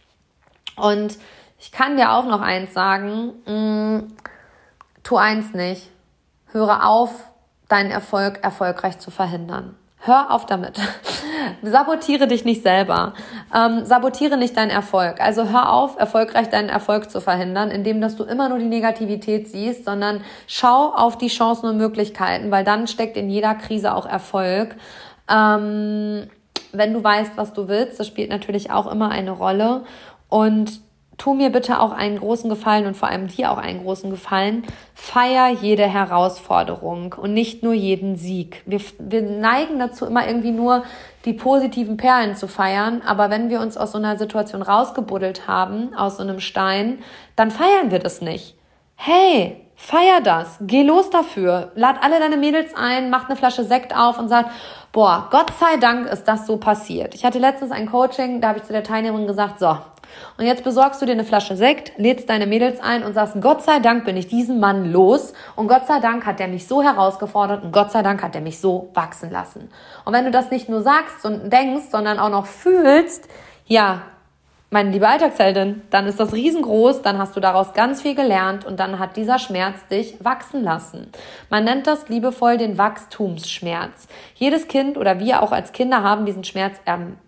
Und 0.76 1.16
ich 1.62 1.70
kann 1.70 1.96
dir 1.96 2.12
auch 2.12 2.24
noch 2.24 2.40
eins 2.40 2.74
sagen, 2.74 3.34
mh, 3.46 3.52
mm, 3.52 4.08
tu 5.04 5.16
eins 5.16 5.54
nicht, 5.54 5.88
höre 6.50 6.84
auf, 6.86 7.10
deinen 7.68 7.92
Erfolg 7.92 8.42
erfolgreich 8.42 8.98
zu 8.98 9.12
verhindern. 9.12 9.76
Hör 9.98 10.32
auf 10.32 10.44
damit. 10.44 10.80
Sabotiere 11.62 12.26
dich 12.26 12.44
nicht 12.44 12.64
selber. 12.64 13.14
Ähm, 13.54 13.84
sabotiere 13.84 14.36
nicht 14.36 14.56
deinen 14.56 14.70
Erfolg. 14.70 15.20
Also 15.20 15.48
hör 15.50 15.72
auf, 15.72 15.96
erfolgreich 15.96 16.48
deinen 16.50 16.68
Erfolg 16.68 17.08
zu 17.08 17.20
verhindern, 17.20 17.70
indem 17.70 18.00
dass 18.00 18.16
du 18.16 18.24
immer 18.24 18.48
nur 18.48 18.58
die 18.58 18.66
Negativität 18.66 19.48
siehst, 19.48 19.84
sondern 19.84 20.22
schau 20.48 20.92
auf 20.92 21.16
die 21.16 21.28
Chancen 21.28 21.66
und 21.66 21.76
Möglichkeiten, 21.76 22.50
weil 22.50 22.64
dann 22.64 22.88
steckt 22.88 23.16
in 23.16 23.30
jeder 23.30 23.54
Krise 23.54 23.94
auch 23.94 24.04
Erfolg. 24.04 24.74
Ähm, 25.30 26.28
wenn 26.72 26.92
du 26.92 27.04
weißt, 27.04 27.36
was 27.36 27.52
du 27.52 27.68
willst, 27.68 28.00
das 28.00 28.08
spielt 28.08 28.30
natürlich 28.30 28.72
auch 28.72 28.90
immer 28.90 29.10
eine 29.10 29.30
Rolle. 29.30 29.84
Und 30.28 30.80
tu 31.22 31.34
mir 31.34 31.50
bitte 31.50 31.78
auch 31.78 31.92
einen 31.92 32.18
großen 32.18 32.50
Gefallen 32.50 32.84
und 32.84 32.96
vor 32.96 33.08
allem 33.08 33.28
dir 33.28 33.52
auch 33.52 33.58
einen 33.58 33.84
großen 33.84 34.10
Gefallen. 34.10 34.64
Feier 34.92 35.50
jede 35.50 35.84
Herausforderung 35.84 37.14
und 37.16 37.32
nicht 37.32 37.62
nur 37.62 37.74
jeden 37.74 38.16
Sieg. 38.16 38.64
Wir, 38.66 38.80
wir 38.98 39.22
neigen 39.22 39.78
dazu, 39.78 40.04
immer 40.04 40.26
irgendwie 40.26 40.50
nur 40.50 40.82
die 41.24 41.32
positiven 41.32 41.96
Perlen 41.96 42.34
zu 42.34 42.48
feiern. 42.48 43.02
Aber 43.06 43.30
wenn 43.30 43.50
wir 43.50 43.60
uns 43.60 43.76
aus 43.76 43.92
so 43.92 43.98
einer 43.98 44.18
Situation 44.18 44.62
rausgebuddelt 44.62 45.46
haben, 45.46 45.94
aus 45.94 46.16
so 46.16 46.24
einem 46.24 46.40
Stein, 46.40 46.98
dann 47.36 47.52
feiern 47.52 47.92
wir 47.92 48.00
das 48.00 48.20
nicht. 48.20 48.56
Hey, 48.96 49.62
Feier 49.76 50.20
das, 50.22 50.58
geh 50.60 50.84
los 50.84 51.10
dafür, 51.10 51.72
lad 51.74 51.96
alle 52.02 52.20
deine 52.20 52.36
Mädels 52.36 52.72
ein, 52.76 53.10
mach 53.10 53.28
eine 53.28 53.36
Flasche 53.36 53.64
Sekt 53.64 53.96
auf 53.96 54.16
und 54.16 54.28
sag, 54.28 54.46
boah, 54.92 55.28
Gott 55.30 55.52
sei 55.58 55.76
Dank 55.78 56.06
ist 56.06 56.24
das 56.24 56.46
so 56.46 56.58
passiert. 56.58 57.14
Ich 57.14 57.24
hatte 57.24 57.38
letztens 57.38 57.72
ein 57.72 57.90
Coaching, 57.90 58.40
da 58.40 58.48
habe 58.48 58.58
ich 58.58 58.64
zu 58.64 58.72
der 58.72 58.84
Teilnehmerin 58.84 59.26
gesagt, 59.26 59.58
so, 59.58 59.78
und 60.36 60.44
jetzt 60.44 60.64
besorgst 60.64 61.00
du 61.00 61.06
dir 61.06 61.12
eine 61.12 61.24
Flasche 61.24 61.56
Sekt, 61.56 61.92
lädst 61.96 62.28
deine 62.28 62.46
Mädels 62.46 62.80
ein 62.80 63.02
und 63.02 63.14
sagst, 63.14 63.40
Gott 63.40 63.62
sei 63.62 63.78
Dank 63.78 64.04
bin 64.04 64.16
ich 64.16 64.26
diesen 64.28 64.60
Mann 64.60 64.92
los 64.92 65.32
und 65.56 65.68
Gott 65.68 65.86
sei 65.86 66.00
Dank 66.00 66.26
hat 66.26 66.40
er 66.40 66.48
mich 66.48 66.66
so 66.66 66.82
herausgefordert 66.82 67.64
und 67.64 67.72
Gott 67.72 67.90
sei 67.90 68.02
Dank 68.02 68.22
hat 68.22 68.34
er 68.34 68.40
mich 68.40 68.60
so 68.60 68.90
wachsen 68.94 69.30
lassen. 69.30 69.70
Und 70.04 70.12
wenn 70.12 70.24
du 70.24 70.30
das 70.30 70.50
nicht 70.50 70.68
nur 70.68 70.82
sagst 70.82 71.24
und 71.24 71.50
denkst, 71.50 71.86
sondern 71.90 72.18
auch 72.18 72.30
noch 72.30 72.46
fühlst, 72.46 73.28
ja, 73.66 74.02
meine 74.72 74.90
liebe 74.90 75.06
Alltagsheldin, 75.06 75.82
dann 75.90 76.06
ist 76.06 76.18
das 76.18 76.32
riesengroß, 76.32 77.02
dann 77.02 77.18
hast 77.18 77.36
du 77.36 77.40
daraus 77.40 77.74
ganz 77.74 78.00
viel 78.00 78.14
gelernt 78.14 78.64
und 78.64 78.80
dann 78.80 78.98
hat 78.98 79.16
dieser 79.16 79.38
Schmerz 79.38 79.86
dich 79.88 80.16
wachsen 80.24 80.64
lassen. 80.64 81.12
Man 81.50 81.64
nennt 81.64 81.86
das 81.86 82.08
liebevoll 82.08 82.56
den 82.56 82.78
Wachstumsschmerz. 82.78 84.08
Jedes 84.34 84.68
Kind 84.68 84.96
oder 84.96 85.20
wir 85.20 85.42
auch 85.42 85.52
als 85.52 85.72
Kinder 85.72 86.02
haben 86.02 86.24
diesen 86.24 86.44
Schmerz 86.44 86.78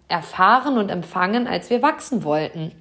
erfahren 0.08 0.78
und 0.78 0.88
empfangen, 0.88 1.46
als 1.46 1.68
wir 1.68 1.82
wachsen 1.82 2.24
wollten. 2.24 2.72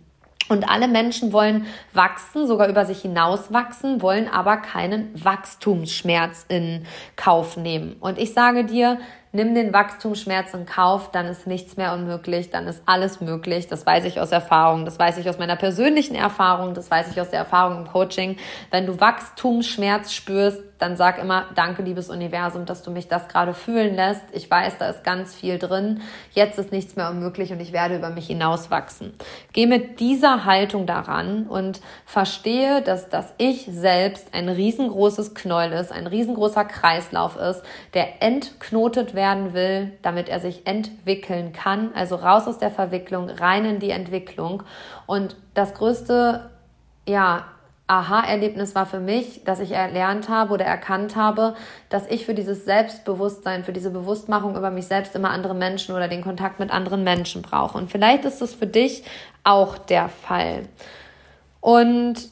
Und 0.49 0.69
alle 0.69 0.87
Menschen 0.87 1.33
wollen 1.33 1.65
wachsen, 1.93 2.47
sogar 2.47 2.67
über 2.69 2.85
sich 2.85 3.01
hinaus 3.01 3.51
wachsen, 3.51 4.01
wollen 4.01 4.29
aber 4.29 4.57
keinen 4.57 5.11
Wachstumsschmerz 5.23 6.45
in 6.47 6.85
Kauf 7.15 7.57
nehmen. 7.57 7.95
Und 7.99 8.17
ich 8.17 8.33
sage 8.33 8.63
dir, 8.65 8.99
nimm 9.33 9.55
den 9.55 9.73
Wachstumsschmerz 9.73 10.53
in 10.53 10.65
Kauf, 10.65 11.11
dann 11.11 11.25
ist 11.25 11.47
nichts 11.47 11.75
mehr 11.75 11.93
unmöglich, 11.93 12.51
dann 12.51 12.67
ist 12.67 12.83
alles 12.85 13.19
möglich. 13.19 13.67
Das 13.67 13.85
weiß 13.85 14.05
ich 14.05 14.19
aus 14.19 14.31
Erfahrung, 14.31 14.85
das 14.85 14.99
weiß 14.99 15.17
ich 15.17 15.27
aus 15.27 15.39
meiner 15.39 15.55
persönlichen 15.55 16.15
Erfahrung, 16.15 16.75
das 16.75 16.89
weiß 16.89 17.11
ich 17.11 17.19
aus 17.19 17.31
der 17.31 17.39
Erfahrung 17.39 17.79
im 17.79 17.87
Coaching. 17.91 18.37
Wenn 18.69 18.85
du 18.85 18.99
Wachstumsschmerz 18.99 20.13
spürst, 20.13 20.61
dann 20.83 20.97
sag 20.97 21.17
immer, 21.17 21.45
danke, 21.55 21.81
liebes 21.81 22.09
Universum, 22.09 22.65
dass 22.65 22.83
du 22.83 22.91
mich 22.91 23.07
das 23.07 23.29
gerade 23.29 23.53
fühlen 23.53 23.95
lässt. 23.95 24.23
Ich 24.33 24.51
weiß, 24.51 24.77
da 24.79 24.89
ist 24.89 25.05
ganz 25.05 25.33
viel 25.33 25.57
drin. 25.57 26.01
Jetzt 26.33 26.59
ist 26.59 26.73
nichts 26.73 26.97
mehr 26.97 27.09
unmöglich 27.09 27.53
und 27.53 27.61
ich 27.61 27.71
werde 27.71 27.95
über 27.95 28.09
mich 28.09 28.27
hinauswachsen. 28.27 29.13
Geh 29.53 29.65
mit 29.65 30.01
dieser 30.01 30.43
Haltung 30.43 30.85
daran 30.85 31.47
und 31.47 31.79
verstehe, 32.05 32.81
dass 32.81 33.07
das 33.07 33.33
Ich 33.37 33.65
selbst 33.71 34.33
ein 34.33 34.49
riesengroßes 34.49 35.33
Knäuel 35.35 35.71
ist, 35.71 35.93
ein 35.93 36.05
riesengroßer 36.05 36.65
Kreislauf 36.65 37.37
ist, 37.37 37.63
der 37.93 38.21
entknotet 38.21 39.13
werden 39.13 39.53
will, 39.53 39.93
damit 40.01 40.27
er 40.27 40.41
sich 40.41 40.67
entwickeln 40.67 41.53
kann. 41.53 41.91
Also 41.95 42.17
raus 42.17 42.45
aus 42.45 42.57
der 42.57 42.71
Verwicklung, 42.71 43.29
rein 43.29 43.63
in 43.63 43.79
die 43.79 43.91
Entwicklung. 43.91 44.63
Und 45.05 45.37
das 45.53 45.75
größte, 45.75 46.49
ja, 47.07 47.45
Aha-Erlebnis 47.87 48.75
war 48.75 48.85
für 48.85 49.01
mich, 49.01 49.43
dass 49.43 49.59
ich 49.59 49.71
erlernt 49.71 50.29
habe 50.29 50.53
oder 50.53 50.65
erkannt 50.65 51.15
habe, 51.15 51.55
dass 51.89 52.07
ich 52.07 52.25
für 52.25 52.33
dieses 52.33 52.63
Selbstbewusstsein, 52.63 53.65
für 53.65 53.73
diese 53.73 53.89
Bewusstmachung 53.89 54.55
über 54.55 54.71
mich 54.71 54.87
selbst 54.87 55.15
immer 55.15 55.31
andere 55.31 55.53
Menschen 55.53 55.93
oder 55.93 56.07
den 56.07 56.23
Kontakt 56.23 56.59
mit 56.59 56.71
anderen 56.71 57.03
Menschen 57.03 57.41
brauche. 57.41 57.77
Und 57.77 57.91
vielleicht 57.91 58.23
ist 58.23 58.41
es 58.41 58.55
für 58.55 58.67
dich 58.67 59.03
auch 59.43 59.77
der 59.77 60.07
Fall. 60.07 60.69
Und 61.59 62.29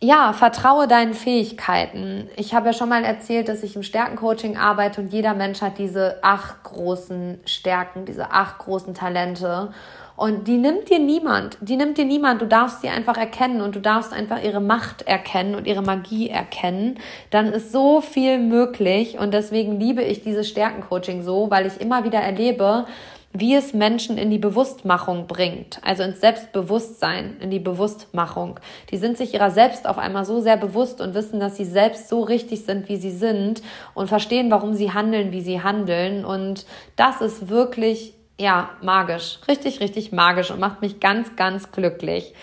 ja, 0.00 0.32
vertraue 0.32 0.86
deinen 0.86 1.12
Fähigkeiten. 1.12 2.28
Ich 2.36 2.54
habe 2.54 2.66
ja 2.68 2.72
schon 2.72 2.88
mal 2.88 3.04
erzählt, 3.04 3.48
dass 3.48 3.64
ich 3.64 3.74
im 3.74 3.82
Stärkencoaching 3.82 4.56
arbeite 4.56 5.00
und 5.00 5.12
jeder 5.12 5.34
Mensch 5.34 5.60
hat 5.60 5.76
diese 5.78 6.22
acht 6.22 6.62
großen 6.62 7.40
Stärken, 7.46 8.04
diese 8.04 8.30
acht 8.30 8.58
großen 8.58 8.94
Talente. 8.94 9.72
Und 10.18 10.48
die 10.48 10.56
nimmt 10.56 10.90
dir 10.90 10.98
niemand. 10.98 11.58
Die 11.60 11.76
nimmt 11.76 11.96
dir 11.96 12.04
niemand. 12.04 12.42
Du 12.42 12.46
darfst 12.46 12.80
sie 12.80 12.88
einfach 12.88 13.16
erkennen 13.16 13.60
und 13.60 13.76
du 13.76 13.80
darfst 13.80 14.12
einfach 14.12 14.42
ihre 14.42 14.60
Macht 14.60 15.02
erkennen 15.02 15.54
und 15.54 15.64
ihre 15.64 15.80
Magie 15.80 16.28
erkennen. 16.28 16.98
Dann 17.30 17.46
ist 17.52 17.70
so 17.70 18.00
viel 18.00 18.40
möglich. 18.40 19.16
Und 19.20 19.32
deswegen 19.32 19.78
liebe 19.78 20.02
ich 20.02 20.22
dieses 20.22 20.48
Stärkencoaching 20.48 21.22
so, 21.22 21.52
weil 21.52 21.66
ich 21.66 21.80
immer 21.80 22.02
wieder 22.02 22.18
erlebe, 22.18 22.86
wie 23.32 23.54
es 23.54 23.74
Menschen 23.74 24.18
in 24.18 24.28
die 24.28 24.38
Bewusstmachung 24.38 25.28
bringt, 25.28 25.78
also 25.84 26.02
ins 26.02 26.20
Selbstbewusstsein, 26.20 27.36
in 27.40 27.50
die 27.50 27.60
Bewusstmachung. 27.60 28.58
Die 28.90 28.96
sind 28.96 29.16
sich 29.16 29.34
ihrer 29.34 29.52
selbst 29.52 29.86
auf 29.86 29.98
einmal 29.98 30.24
so 30.24 30.40
sehr 30.40 30.56
bewusst 30.56 31.00
und 31.00 31.14
wissen, 31.14 31.38
dass 31.38 31.56
sie 31.56 31.64
selbst 31.64 32.08
so 32.08 32.22
richtig 32.22 32.64
sind, 32.64 32.88
wie 32.88 32.96
sie 32.96 33.12
sind 33.12 33.62
und 33.94 34.08
verstehen, 34.08 34.50
warum 34.50 34.74
sie 34.74 34.92
handeln, 34.92 35.30
wie 35.30 35.42
sie 35.42 35.62
handeln. 35.62 36.24
Und 36.24 36.66
das 36.96 37.20
ist 37.20 37.48
wirklich 37.48 38.17
ja, 38.38 38.70
magisch. 38.82 39.40
Richtig, 39.48 39.80
richtig 39.80 40.12
magisch 40.12 40.50
und 40.50 40.60
macht 40.60 40.80
mich 40.80 41.00
ganz, 41.00 41.36
ganz 41.36 41.72
glücklich. 41.72 42.34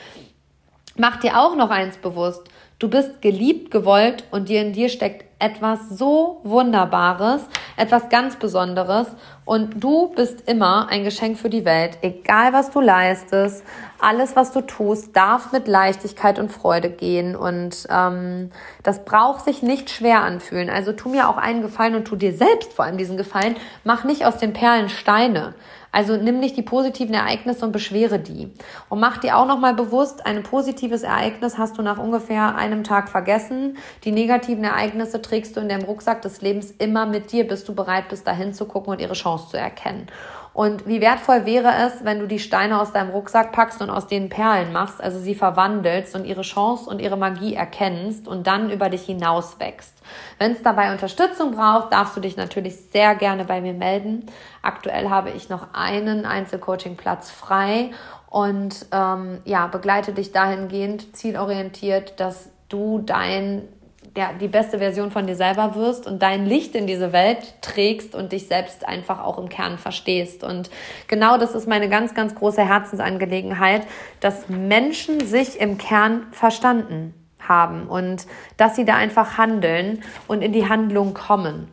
Mach 0.97 1.17
dir 1.17 1.39
auch 1.39 1.55
noch 1.55 1.69
eins 1.69 1.97
bewusst. 1.97 2.43
Du 2.77 2.89
bist 2.89 3.21
geliebt, 3.21 3.71
gewollt 3.71 4.25
und 4.31 4.49
dir 4.49 4.62
in 4.62 4.73
dir 4.73 4.89
steckt 4.89 5.25
etwas 5.39 5.89
so 5.89 6.41
Wunderbares, 6.43 7.47
etwas 7.77 8.10
ganz 8.10 8.36
Besonderes 8.38 9.08
und 9.45 9.81
du 9.84 10.10
bist 10.15 10.49
immer 10.49 10.88
ein 10.89 11.03
Geschenk 11.03 11.38
für 11.38 11.49
die 11.49 11.63
Welt. 11.65 11.97
Egal 12.01 12.51
was 12.51 12.71
du 12.71 12.81
leistest, 12.81 13.63
alles 13.99 14.36
was 14.36 14.51
du 14.51 14.62
tust, 14.62 15.15
darf 15.15 15.51
mit 15.51 15.67
Leichtigkeit 15.67 16.39
und 16.39 16.51
Freude 16.51 16.89
gehen 16.89 17.36
und 17.36 17.88
ähm, 17.89 18.51
das 18.84 19.05
braucht 19.05 19.45
sich 19.45 19.62
nicht 19.62 19.89
schwer 19.89 20.21
anfühlen. 20.21 20.69
Also 20.69 20.91
tu 20.91 21.10
mir 21.10 21.29
auch 21.29 21.38
einen 21.38 21.62
Gefallen 21.62 21.95
und 21.95 22.05
tu 22.05 22.15
dir 22.15 22.34
selbst 22.34 22.73
vor 22.73 22.86
allem 22.86 22.97
diesen 22.97 23.17
Gefallen. 23.17 23.55
Mach 23.84 24.03
nicht 24.03 24.25
aus 24.25 24.38
den 24.38 24.53
Perlen 24.53 24.89
Steine. 24.89 25.53
Also 25.95 26.17
nimm 26.17 26.41
nicht 26.41 26.58
die 26.58 26.62
positiven 26.62 27.13
Ereignisse 27.13 27.63
und 27.63 27.71
beschwere 27.71 28.19
die. 28.19 28.51
Und 28.89 28.99
mach 28.99 29.17
dir 29.17 29.38
auch 29.38 29.47
nochmal 29.47 29.73
bewusst, 29.73 30.25
ein 30.25 30.43
positives 30.43 31.03
Ereignis 31.03 31.58
hast 31.58 31.77
du 31.77 31.81
nach 31.81 31.99
ungefähr 31.99 32.58
einem 32.58 32.84
Tag 32.84 33.08
vergessen. 33.08 33.77
Die 34.03 34.12
negativen 34.12 34.65
Ereignisse 34.65 35.21
trägst 35.21 35.55
du 35.55 35.62
in 35.62 35.69
deinem 35.69 35.86
Rucksack 35.86 36.21
des 36.21 36.41
Lebens 36.41 36.71
immer 36.79 37.05
mit 37.05 37.31
dir, 37.31 37.47
bis 37.47 37.63
du 37.63 37.73
bereit 37.73 38.10
bist, 38.10 38.27
dahin 38.27 38.53
zu 38.53 38.65
gucken 38.65 38.91
und 38.91 38.99
ihre 38.99 39.13
Chance 39.13 39.51
zu 39.51 39.58
erkennen. 39.58 40.08
Und 40.55 40.87
wie 40.87 41.01
wertvoll 41.01 41.45
wäre 41.45 41.69
es, 41.85 42.05
wenn 42.05 42.19
du 42.19 42.27
die 42.27 42.39
Steine 42.39 42.79
aus 42.79 42.93
deinem 42.93 43.09
Rucksack 43.09 43.51
packst 43.51 43.81
und 43.81 43.89
aus 43.89 44.07
denen 44.07 44.29
Perlen 44.29 44.71
machst, 44.71 45.03
also 45.03 45.19
sie 45.19 45.35
verwandelst 45.35 46.15
und 46.15 46.23
ihre 46.23 46.43
Chance 46.43 46.89
und 46.89 47.01
ihre 47.01 47.17
Magie 47.17 47.55
erkennst 47.55 48.25
und 48.25 48.47
dann 48.47 48.69
über 48.69 48.87
dich 48.87 49.01
hinaus 49.01 49.59
wächst. 49.59 49.93
Wenn 50.39 50.53
es 50.53 50.63
dabei 50.63 50.93
Unterstützung 50.93 51.51
braucht, 51.51 51.91
darfst 51.91 52.15
du 52.15 52.21
dich 52.21 52.37
natürlich 52.37 52.77
sehr 52.89 53.15
gerne 53.15 53.43
bei 53.43 53.59
mir 53.59 53.73
melden. 53.73 54.27
Aktuell 54.61 55.09
habe 55.09 55.31
ich 55.31 55.49
noch 55.49 55.73
einen 55.73 56.25
Einzelcoaching-Platz 56.25 57.31
frei 57.31 57.91
und 58.29 58.85
ähm, 58.93 59.41
ja, 59.43 59.67
begleite 59.67 60.13
dich 60.13 60.31
dahingehend 60.31 61.17
zielorientiert, 61.17 62.17
dass 62.21 62.49
du 62.69 62.99
dein 62.99 63.67
ja, 64.15 64.32
die 64.34 64.47
beste 64.47 64.80
Version 64.80 65.12
von 65.12 65.28
dir 65.28 65.36
selber 65.36 65.75
wirst 65.75 66.08
und 66.08 66.21
dein 66.21 66.45
Licht 66.45 66.73
in 66.73 66.88
diese 66.88 67.12
Welt 67.12 67.62
trägst 67.62 68.15
und 68.15 68.32
dich 68.32 68.47
selbst 68.47 68.88
einfach 68.88 69.21
auch 69.23 69.38
im 69.38 69.49
Kern 69.49 69.78
verstehst. 69.78 70.43
Und 70.43 70.69
genau 71.08 71.38
das 71.38 71.54
ist 71.54 71.67
meine 71.67 71.89
ganz, 71.89 72.13
ganz 72.13 72.34
große 72.34 72.65
Herzensangelegenheit, 72.65 73.86
dass 74.21 74.47
Menschen 74.47 75.25
sich 75.25 75.60
im 75.60 75.78
Kern 75.78 76.28
verstanden 76.32 77.13
haben 77.39 77.88
und 77.88 78.25
dass 78.58 78.75
sie 78.75 78.86
da 78.86 78.95
einfach 78.95 79.38
handeln 79.38 80.01
und 80.28 80.41
in 80.41 80.54
die 80.54 80.69
Handlung 80.69 81.13
kommen. 81.13 81.67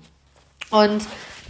Und 0.70 1.02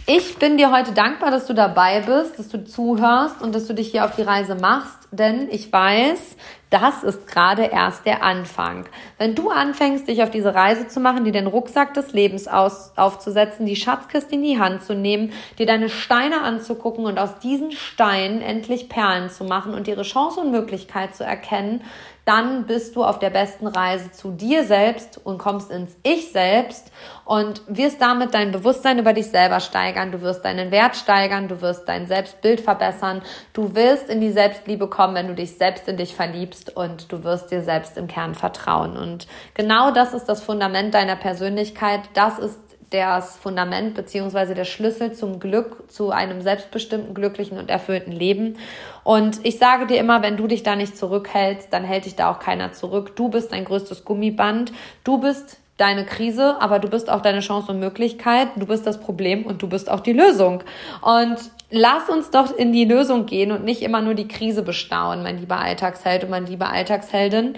ich 0.05 0.37
bin 0.37 0.57
dir 0.57 0.69
heute 0.71 0.91
dankbar, 0.91 1.31
dass 1.31 1.45
du 1.47 1.53
dabei 1.53 2.01
bist, 2.01 2.37
dass 2.37 2.49
du 2.49 2.65
zuhörst 2.65 3.41
und 3.41 3.55
dass 3.55 3.67
du 3.67 3.73
dich 3.73 3.89
hier 3.89 4.03
auf 4.03 4.15
die 4.15 4.21
Reise 4.21 4.55
machst, 4.55 5.07
denn 5.11 5.47
ich 5.49 5.71
weiß, 5.71 6.35
das 6.73 7.03
ist 7.03 7.27
gerade 7.27 7.65
erst 7.65 8.07
der 8.07 8.23
Anfang. 8.23 8.85
Wenn 9.19 9.35
du 9.35 9.51
anfängst, 9.51 10.07
dich 10.07 10.23
auf 10.23 10.31
diese 10.31 10.55
Reise 10.55 10.87
zu 10.87 10.99
machen, 10.99 11.23
dir 11.23 11.31
den 11.31 11.45
Rucksack 11.45 11.93
des 11.93 12.13
Lebens 12.13 12.47
aus, 12.47 12.93
aufzusetzen, 12.95 13.67
die 13.67 13.75
Schatzkiste 13.75 14.33
in 14.33 14.41
die 14.41 14.59
Hand 14.59 14.83
zu 14.83 14.95
nehmen, 14.95 15.31
dir 15.59 15.67
deine 15.67 15.89
Steine 15.89 16.41
anzugucken 16.41 17.05
und 17.05 17.19
aus 17.19 17.37
diesen 17.37 17.71
Steinen 17.73 18.41
endlich 18.41 18.89
Perlen 18.89 19.29
zu 19.29 19.43
machen 19.43 19.75
und 19.75 19.87
ihre 19.87 20.01
Chance 20.01 20.39
und 20.39 20.49
Möglichkeit 20.49 21.15
zu 21.15 21.23
erkennen, 21.23 21.83
dann 22.25 22.65
bist 22.65 22.95
du 22.95 23.03
auf 23.03 23.19
der 23.19 23.29
besten 23.29 23.67
Reise 23.67 24.11
zu 24.11 24.31
dir 24.31 24.63
selbst 24.63 25.19
und 25.23 25.37
kommst 25.37 25.69
ins 25.71 25.97
Ich 26.03 26.31
selbst 26.31 26.91
und 27.25 27.61
wirst 27.67 28.01
damit 28.01 28.33
dein 28.33 28.51
Bewusstsein 28.51 28.97
über 28.97 29.11
dich 29.11 29.27
selber 29.27 29.59
steigern, 29.59 30.11
du 30.11 30.21
wirst 30.21 30.45
deinen 30.45 30.71
Wert 30.71 30.95
steigern, 30.95 31.49
du 31.49 31.61
wirst 31.61 31.87
dein 31.87 32.07
Selbstbild 32.07 32.61
verbessern, 32.61 33.21
du 33.51 33.75
wirst 33.75 34.09
in 34.09 34.21
die 34.21 34.31
Selbstliebe 34.31 34.87
kommen, 34.87 35.15
wenn 35.15 35.27
du 35.27 35.35
dich 35.35 35.57
selbst 35.57 35.87
in 35.89 35.97
dich 35.97 36.15
verliebst 36.15 36.62
und 36.69 37.11
du 37.11 37.23
wirst 37.23 37.51
dir 37.51 37.61
selbst 37.61 37.97
im 37.97 38.07
Kern 38.07 38.35
vertrauen. 38.35 38.97
Und 38.97 39.27
genau 39.53 39.91
das 39.91 40.13
ist 40.13 40.25
das 40.25 40.41
Fundament 40.41 40.93
deiner 40.93 41.15
Persönlichkeit, 41.15 42.01
das 42.13 42.39
ist 42.39 42.59
das 42.93 43.37
Fundament 43.37 43.95
beziehungsweise 43.95 44.53
der 44.53 44.65
Schlüssel 44.65 45.13
zum 45.13 45.39
Glück, 45.39 45.91
zu 45.91 46.11
einem 46.11 46.41
selbstbestimmten, 46.41 47.15
glücklichen 47.15 47.57
und 47.57 47.71
erfüllten 47.71 48.11
Leben. 48.11 48.57
Und 49.03 49.43
ich 49.43 49.57
sage 49.57 49.87
dir 49.87 49.97
immer, 49.97 50.21
wenn 50.21 50.37
du 50.37 50.45
dich 50.45 50.61
da 50.61 50.75
nicht 50.75 50.95
zurückhältst, 50.95 51.73
dann 51.73 51.83
hält 51.83 52.05
dich 52.05 52.15
da 52.15 52.31
auch 52.31 52.39
keiner 52.39 52.71
zurück. 52.71 53.15
Du 53.15 53.29
bist 53.29 53.51
dein 53.51 53.65
größtes 53.65 54.05
Gummiband. 54.05 54.71
Du 55.03 55.17
bist 55.17 55.57
deine 55.77 56.05
Krise, 56.05 56.61
aber 56.61 56.77
du 56.77 56.87
bist 56.87 57.09
auch 57.09 57.21
deine 57.21 57.39
Chance 57.39 57.71
und 57.71 57.79
Möglichkeit, 57.79 58.49
du 58.55 58.67
bist 58.67 58.85
das 58.85 58.99
Problem 58.99 59.45
und 59.45 59.61
du 59.63 59.67
bist 59.67 59.89
auch 59.89 60.01
die 60.01 60.13
Lösung. 60.13 60.63
Und 61.01 61.37
lass 61.73 62.07
uns 62.07 62.29
doch 62.29 62.55
in 62.55 62.71
die 62.71 62.85
Lösung 62.85 63.25
gehen 63.25 63.51
und 63.51 63.65
nicht 63.65 63.81
immer 63.81 64.01
nur 64.01 64.13
die 64.13 64.27
Krise 64.27 64.61
bestaunen, 64.61 65.23
mein 65.23 65.39
lieber 65.39 65.57
Alltagsheld 65.57 66.23
und 66.23 66.29
mein 66.29 66.45
lieber 66.45 66.69
Alltagsheldin. 66.69 67.57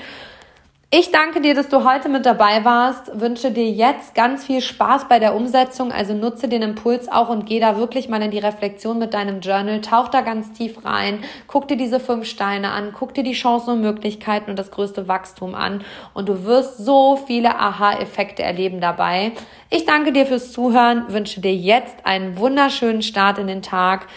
Ich 0.92 1.12
danke 1.12 1.42
dir, 1.42 1.56
dass 1.56 1.68
du 1.68 1.84
heute 1.84 2.10
mit 2.10 2.26
dabei 2.26 2.64
warst. 2.64 3.20
Wünsche 3.20 3.52
dir 3.52 3.70
jetzt 3.70 4.14
ganz 4.14 4.46
viel 4.46 4.62
Spaß 4.62 5.10
bei 5.10 5.18
der 5.20 5.36
Umsetzung. 5.36 5.92
Also 5.92 6.14
nutze 6.14 6.48
den 6.48 6.62
Impuls 6.62 7.12
auch 7.12 7.30
und 7.30 7.48
geh 7.48 7.60
da 7.60 7.76
wirklich 7.78 8.08
mal 8.08 8.22
in 8.22 8.32
die 8.32 8.40
Reflexion 8.40 9.00
mit 9.00 9.14
deinem 9.14 9.42
Journal. 9.42 9.82
Tauch 9.82 10.08
da 10.10 10.22
ganz 10.22 10.54
tief 10.54 10.86
rein. 10.86 11.20
Guck 11.48 11.68
dir 11.68 11.76
diese 11.76 12.00
fünf 12.00 12.28
Steine 12.28 12.72
an. 12.72 12.94
Guck 12.98 13.14
dir 13.16 13.24
die 13.24 13.34
Chancen 13.34 13.72
und 13.72 13.82
Möglichkeiten 13.82 14.52
und 14.52 14.60
das 14.60 14.72
größte 14.72 15.08
Wachstum 15.08 15.56
an. 15.56 15.84
Und 16.14 16.30
du 16.30 16.46
wirst 16.46 16.78
so 16.78 17.18
viele 17.18 17.60
Aha-Effekte 17.60 18.44
erleben 18.44 18.80
dabei. 18.80 19.32
Ich 19.72 19.86
danke 19.86 20.14
dir 20.14 20.28
fürs 20.28 20.52
Zuhören. 20.52 21.06
Wünsche 21.10 21.42
dir 21.42 21.56
jetzt 21.56 22.06
einen 22.06 22.38
wunderschönen 22.38 23.02
Start 23.02 23.40
in 23.40 23.48
den 23.48 23.64
Tag. 23.64 24.08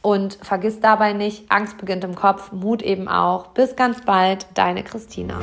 Und 0.00 0.38
vergiss 0.42 0.80
dabei 0.80 1.12
nicht, 1.12 1.50
Angst 1.50 1.76
beginnt 1.76 2.04
im 2.04 2.14
Kopf, 2.14 2.52
Mut 2.52 2.82
eben 2.82 3.08
auch. 3.08 3.48
Bis 3.48 3.74
ganz 3.74 4.02
bald, 4.02 4.46
deine 4.54 4.84
Christina. 4.84 5.40